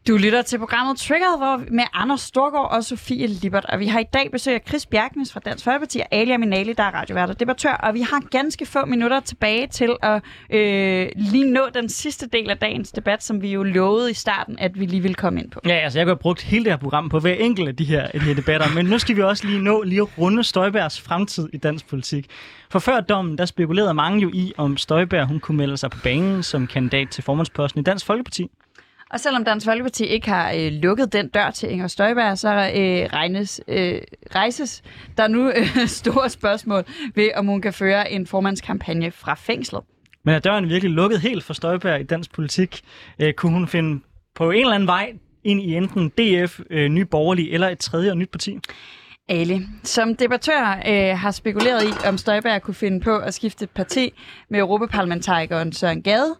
[0.08, 3.64] Du lytter til programmet Triggered hvor med Anders Storgård og Sofie Libert.
[3.64, 6.72] Og vi har i dag besøg af Chris Bjergnes fra Dansk Folkeparti og Alia Minali,
[6.72, 7.72] der er radiovært og debattør.
[7.72, 12.50] Og vi har ganske få minutter tilbage til at øh, lige nå den sidste del
[12.50, 15.50] af dagens debat, som vi jo lovede i starten, at vi lige ville komme ind
[15.50, 15.60] på.
[15.66, 17.84] Ja, altså jeg kunne have brugt hele det her program på hver enkelt af de
[17.84, 21.00] her, de her debatter, men nu skal vi også lige nå lige at runde Støjbergs
[21.00, 22.26] fremtid i dansk politik.
[22.70, 25.98] For før dommen, der spekulerede mange jo i, om Støjberg hun kunne melde sig på
[26.04, 28.50] banen som kandidat til formandsposten i Dansk Folkeparti.
[29.10, 33.08] Og selvom Dansk Folkeparti ikke har øh, lukket den dør til Inger Støjberg, så øh,
[33.12, 34.00] regnes, øh,
[34.34, 34.82] rejses
[35.16, 36.84] der nu øh, store spørgsmål
[37.14, 39.82] ved, om hun kan føre en formandskampagne fra fængslet.
[40.24, 42.80] Men er døren virkelig lukket helt for Støjberg i dansk politik?
[43.18, 44.02] Øh, kunne hun finde
[44.34, 45.12] på en eller anden vej
[45.44, 48.58] ind i enten DF, øh, Ny Borgerlig eller et tredje og nyt parti?
[49.28, 54.12] Ali, som debattør øh, har spekuleret i, om Støjberg kunne finde på at skifte parti
[54.48, 56.34] med europaparlamentarikeren Søren Gade.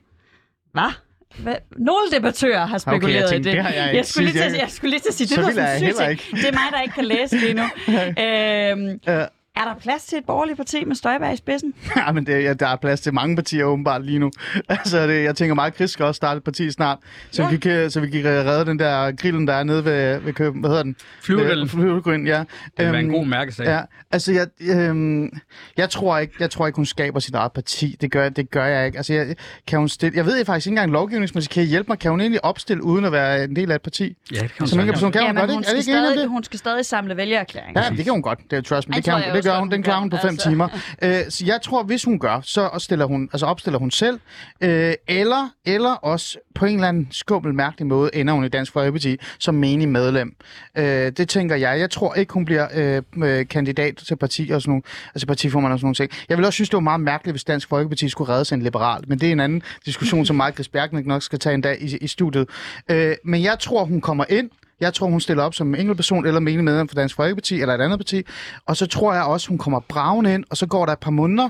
[0.73, 1.06] Hvad?
[1.39, 1.55] Hvad?
[1.77, 3.57] Nogle debattører har spekuleret Okay, jeg tænkte, i det.
[3.57, 5.27] det har jeg ikke jeg, skulle lige til, at- jeg skulle lige til at sige,
[5.27, 5.55] det Så lyder vil
[5.95, 6.25] som jeg ikke.
[6.33, 7.63] Det er mig, der ikke kan læse lige nu.
[8.25, 11.75] øhm, Øh, Er der plads til et borgerligt parti med Støjberg i spidsen?
[11.97, 14.31] Ja, men det, ja, der er plads til mange partier åbenbart lige nu.
[14.69, 16.99] Altså, det, jeg tænker meget, at Chris skal også starte et parti snart,
[17.31, 17.51] så, ja.
[17.51, 20.61] vi, kan, så vi kan redde den der grillen, der er nede ved, ved Køben.
[20.61, 20.97] Hvad hedder den?
[21.23, 21.69] Flyvegrillen.
[21.69, 22.39] Flyvegrillen, ja.
[22.39, 22.47] Det
[22.79, 23.67] være en Øhm, god mærkesag.
[23.67, 23.81] Ja,
[24.11, 25.31] altså jeg, øhm,
[25.77, 27.97] jeg, tror ikke, jeg tror ikke, hun skaber sit eget parti.
[28.01, 28.99] Det gør, det gør jeg ikke.
[28.99, 29.37] Altså, jeg,
[29.67, 31.55] kan hun stille, jeg ved faktisk ikke engang lovgivningsmæssigt.
[31.55, 31.99] Kan I hjælpe mig?
[31.99, 34.17] Kan hun egentlig opstille uden at være en del af et parti?
[34.33, 34.93] Ja, det kan man Som ikke sige.
[34.93, 35.71] person kan hun Jamen, godt, hun, ikke?
[35.71, 36.29] Er det skal ikke stadig, det?
[36.29, 37.83] hun skal stadig samle vælgererklæringer.
[37.83, 38.39] Ja, det kan hun godt.
[38.51, 38.95] Det er trust me.
[38.95, 39.71] Det, kan tror hun, jeg gør hun.
[39.71, 40.49] Den klarer hun på fem Altså.
[40.49, 40.69] timer.
[41.03, 44.21] Øh, så jeg tror, hvis hun gør, så opstiller hun, altså opstiller hun selv,
[44.61, 48.73] øh, eller, eller også på en eller anden skummel mærkelig måde ender hun i Dansk
[48.73, 50.37] Folkeparti som menig medlem.
[50.79, 51.81] Øh, det tænker jeg.
[51.81, 54.83] Jeg tror ikke, hun bliver øh, øh, kandidat til parti og sådan nogle,
[55.15, 56.11] altså partiformand og sådan nogle ting.
[56.29, 58.63] Jeg vil også synes, det var meget mærkeligt, hvis Dansk Folkeparti skulle redde sig en
[58.63, 61.83] liberal, men det er en anden diskussion, som Mark Bergnik nok skal tage en dag
[61.83, 62.49] i, i studiet.
[62.91, 64.51] Øh, men jeg tror, hun kommer ind,
[64.81, 67.81] jeg tror, hun stiller op som enkeltperson eller menig medlem for Dansk Folkeparti eller et
[67.81, 68.23] andet parti.
[68.67, 71.11] Og så tror jeg også, hun kommer braven ind, og så går der et par
[71.11, 71.49] måneder,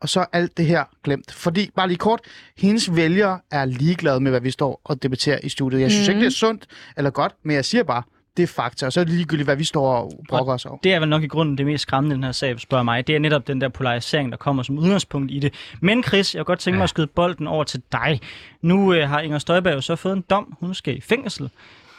[0.00, 1.32] og så er alt det her glemt.
[1.32, 2.20] Fordi, bare lige kort,
[2.58, 5.80] hendes vælgere er ligeglade med, hvad vi står og debatterer i studiet.
[5.80, 6.10] Jeg synes mm.
[6.10, 6.66] ikke, det er sundt
[6.96, 8.02] eller godt, men jeg siger bare,
[8.36, 10.78] det er fakta, og så er det ligegyldigt, hvad vi står og brokker os over.
[10.78, 13.06] Det er vel nok i grunden det mest skræmmende den her sag, spørger mig.
[13.06, 15.54] Det er netop den der polarisering, der kommer som udgangspunkt i det.
[15.80, 18.20] Men Chris, jeg kunne godt tænke mig at skyde bolden over til dig.
[18.62, 20.56] Nu øh, har Inger Støjberg jo så fået en dom.
[20.60, 21.50] Hun skal i fængsel.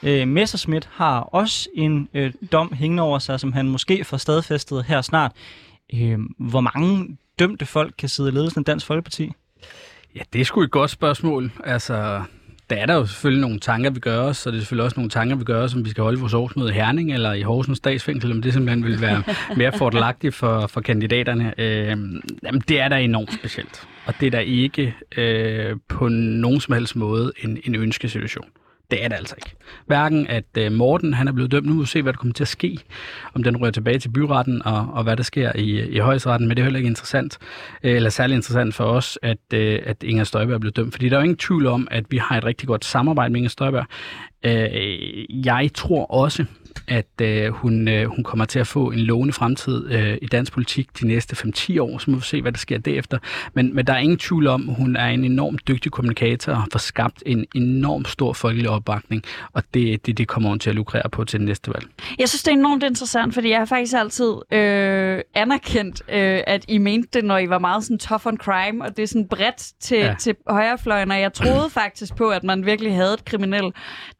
[0.03, 4.85] Øh, Messerschmidt har også en øh, dom hængende over sig, som han måske får stadfæstet
[4.85, 5.31] her snart.
[5.93, 9.31] Øh, hvor mange dømte folk kan sidde i ledelsen af Dansk Folkeparti?
[10.15, 11.51] Ja, det er sgu et godt spørgsmål.
[11.63, 12.21] Altså,
[12.69, 14.99] der er der jo selvfølgelig nogle tanker, vi gør os, og det er selvfølgelig også
[14.99, 17.41] nogle tanker, vi gør os, om vi skal holde vores årsmøde i Herning eller i
[17.41, 19.23] Horsens statsfængsel, om det simpelthen vil være
[19.57, 21.53] mere fordelagtigt for, for kandidaterne.
[21.57, 21.87] Øh,
[22.43, 23.87] jamen, det er da enormt specielt.
[24.05, 28.45] Og det er da ikke øh, på nogen som helst måde en, en ønskesituation.
[28.91, 29.55] Det er det altså ikke.
[29.85, 31.67] Hverken at øh, Morten han er blevet dømt.
[31.67, 32.77] Nu må vi se, hvad der kommer til at ske.
[33.33, 36.47] Om den rører tilbage til byretten, og, og hvad der sker i, i højesteretten.
[36.47, 37.37] Men det er heller ikke interessant,
[37.83, 40.93] øh, eller særlig interessant for os, at, øh, at Inger Støjberg er blevet dømt.
[40.93, 43.37] Fordi der er jo ingen tvivl om, at vi har et rigtig godt samarbejde med
[43.37, 43.85] Inger Støjberg.
[44.45, 46.45] Øh, jeg tror også,
[46.87, 50.53] at øh, hun, øh, hun kommer til at få en lovende fremtid øh, i dansk
[50.53, 53.17] politik de næste 5-10 år, så må vi se, hvad der sker derefter.
[53.53, 56.79] Men, men der er ingen tvivl om, hun er en enormt dygtig kommunikator og har
[56.79, 61.09] skabt en enormt stor folkelig opbakning, og det, det, det kommer hun til at lukrere
[61.09, 61.85] på til det næste valg.
[62.19, 66.65] Jeg synes, det er enormt interessant, fordi jeg har faktisk altid øh, anerkendt, øh, at
[66.67, 69.27] I mente det, når I var meget sådan tough on crime, og det er sådan
[69.27, 70.15] bredt til, ja.
[70.19, 73.71] Til højrefløjen, og jeg troede faktisk på, at man virkelig havde et kriminel.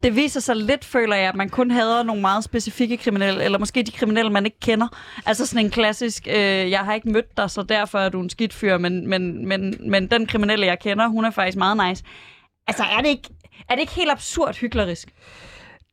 [0.02, 3.58] Det viser sig lidt, føler jeg, at man kun hader nogle meget specifikke kriminelle, eller
[3.58, 4.88] måske de kriminelle, man ikke kender.
[5.26, 8.30] Altså sådan en klassisk, øh, jeg har ikke mødt dig, så derfor er du en
[8.30, 12.04] skidt fyr, men, men, men, men den kriminelle, jeg kender, hun er faktisk meget nice.
[12.66, 13.28] Altså, er det ikke,
[13.68, 15.08] er det ikke helt absurd hyklerisk?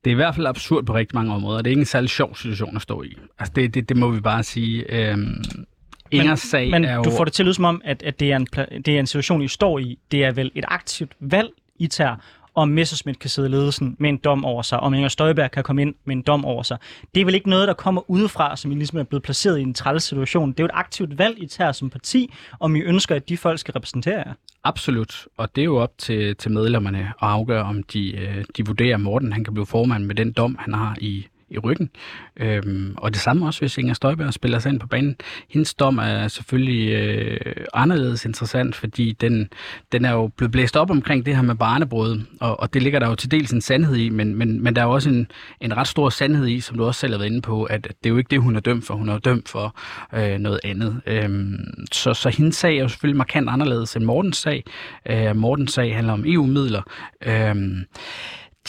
[0.03, 1.57] Det er i hvert fald absurd på rigtig mange områder.
[1.57, 3.17] Det er ikke en særlig sjov situation at stå i.
[3.39, 4.93] Altså det, det, det må vi bare sige.
[4.93, 5.43] Øhm,
[6.11, 7.03] Ingers sag Men er jo...
[7.03, 8.45] du får det til at lyde som om, at, at det, er en,
[8.85, 9.99] det er en situation, I står i.
[10.11, 11.49] Det er vel et aktivt valg,
[11.79, 12.15] I tager,
[12.55, 15.63] om Messerschmidt kan sidde i ledelsen med en dom over sig, om Inger Støjberg kan
[15.63, 16.77] komme ind med en dom over sig.
[17.15, 19.61] Det er vel ikke noget, der kommer udefra, som I ligesom er blevet placeret i
[19.61, 20.51] en træls situation.
[20.51, 23.37] Det er jo et aktivt valg, I tager som parti, om I ønsker, at de
[23.37, 24.33] folk skal repræsentere jer.
[24.63, 28.65] Absolut, og det er jo op til, til medlemmerne at afgøre, om de, øh, de
[28.65, 31.89] vurderer, at Morten han kan blive formand med den dom, han har i, i ryggen.
[32.37, 35.15] Øhm, og det samme også, hvis Inger Støjberg spiller sig ind på banen.
[35.49, 39.49] Hendes dom er selvfølgelig øh, anderledes interessant, fordi den,
[39.91, 42.99] den er jo blevet blæst op omkring det her med barnebrød, og, og det ligger
[42.99, 45.27] der jo til dels en sandhed i, men, men, men der er jo også en,
[45.61, 48.05] en ret stor sandhed i, som du også selv har været inde på, at det
[48.05, 48.93] er jo ikke det, hun er dømt for.
[48.93, 49.75] Hun er jo dømt for
[50.13, 51.01] øh, noget andet.
[51.05, 51.57] Øhm,
[51.91, 54.63] så, så hendes sag er jo selvfølgelig markant anderledes end Mortens sag.
[55.09, 56.81] Øh, Mortens sag handler om EU-midler.
[57.21, 57.85] Øhm,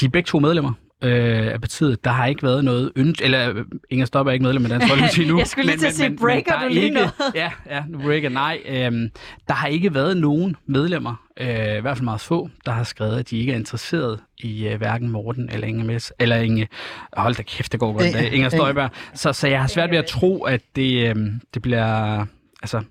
[0.00, 0.72] de er begge to medlemmer
[1.03, 2.05] øh, af partiet.
[2.05, 4.88] Der har ikke været noget ønske, eller øh, Inger Stopper er ikke medlem af Dansk
[4.88, 5.38] Folkeparti nu.
[5.38, 7.12] Jeg skulle lige til at sige, breaker der er du lige ikke, noget?
[7.34, 8.61] Ja, ja, nu breaker, nej.
[8.66, 9.11] Øhm,
[9.48, 13.18] der har ikke været nogen medlemmer, øh, i hvert fald meget få, der har skrevet,
[13.18, 16.68] at de ikke er interesseret i øh, hverken Morten eller Inger Mess, eller Inge,
[17.16, 18.90] hold da kæft, det går godt dag, Inger Støjberg.
[19.14, 21.16] Så, så jeg har svært ved at tro, at det, øh,
[21.55, 22.18] det bliver,
[22.62, 22.82] altså,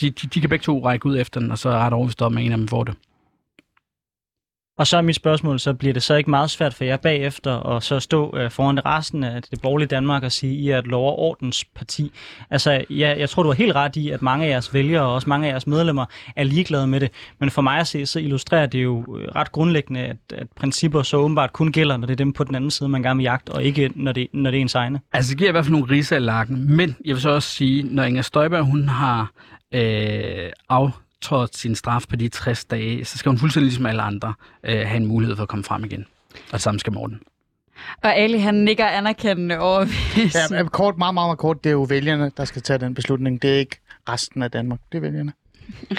[0.00, 2.22] de, de, de kan begge to række ud efter den, og så er ret overbevist
[2.22, 2.94] om, at en af dem får det.
[4.78, 7.76] Og så er mit spørgsmål, så bliver det så ikke meget svært for jer bagefter
[7.76, 10.78] at så stå øh, foran det resten af det borgerlige Danmark og sige, I er
[10.78, 12.12] et lov- og ordensparti.
[12.50, 15.14] Altså, jeg, jeg tror, du har helt ret i, at mange af jeres vælgere og
[15.14, 16.04] også mange af jeres medlemmer
[16.36, 17.10] er ligeglade med det.
[17.40, 21.02] Men for mig at se, så illustrerer det jo øh, ret grundlæggende, at, at principper
[21.02, 23.24] så åbenbart kun gælder, når det er dem på den anden side, man gerne vil
[23.24, 25.00] jagte, og ikke når det, når det er ens egne.
[25.12, 26.76] Altså, det giver i hvert fald nogle riser i lakken.
[26.76, 29.30] Men jeg vil så også sige, når Inger Støjberg, hun har
[29.74, 30.50] øh,
[31.26, 34.78] aftrådt sin straf på de 60 dage, så skal hun fuldstændig ligesom alle andre øh,
[34.78, 36.06] have en mulighed for at komme frem igen.
[36.34, 37.20] Og det samme skal Morten.
[38.02, 41.74] Og Ali, han nikker anerkendende over Ja, men kort, meget, meget, meget kort, det er
[41.74, 43.42] jo vælgerne, der skal tage den beslutning.
[43.42, 43.76] Det er ikke
[44.08, 45.32] resten af Danmark, det er vælgerne.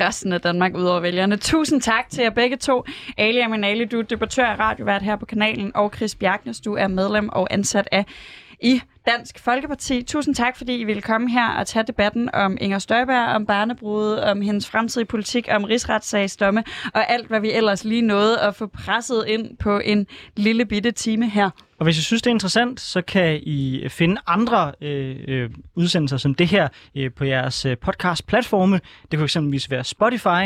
[0.02, 1.38] resten af Danmark ud over vælgerne.
[1.38, 2.84] Tusind tak til jer begge to.
[3.18, 6.88] Ali Aminali, du er debattør af radiovært her på kanalen, og Chris Bjergnes, du er
[6.88, 8.06] medlem og ansat af
[8.64, 10.04] i Dansk Folkeparti.
[10.04, 14.24] Tusind tak, fordi I ville komme her og tage debatten om Inger Støjberg, om barnebrudet,
[14.24, 18.68] om hendes fremtidige politik, om rigsretssagsdomme og alt, hvad vi ellers lige nåede at få
[18.68, 21.50] presset ind på en lille bitte time her.
[21.80, 26.18] Og hvis I synes, det er interessant, så kan I finde andre øh, øh, udsendelser
[26.18, 28.80] som det her øh, på jeres øh, podcast-platforme.
[29.12, 30.46] Det kunne eksempelvis være Spotify,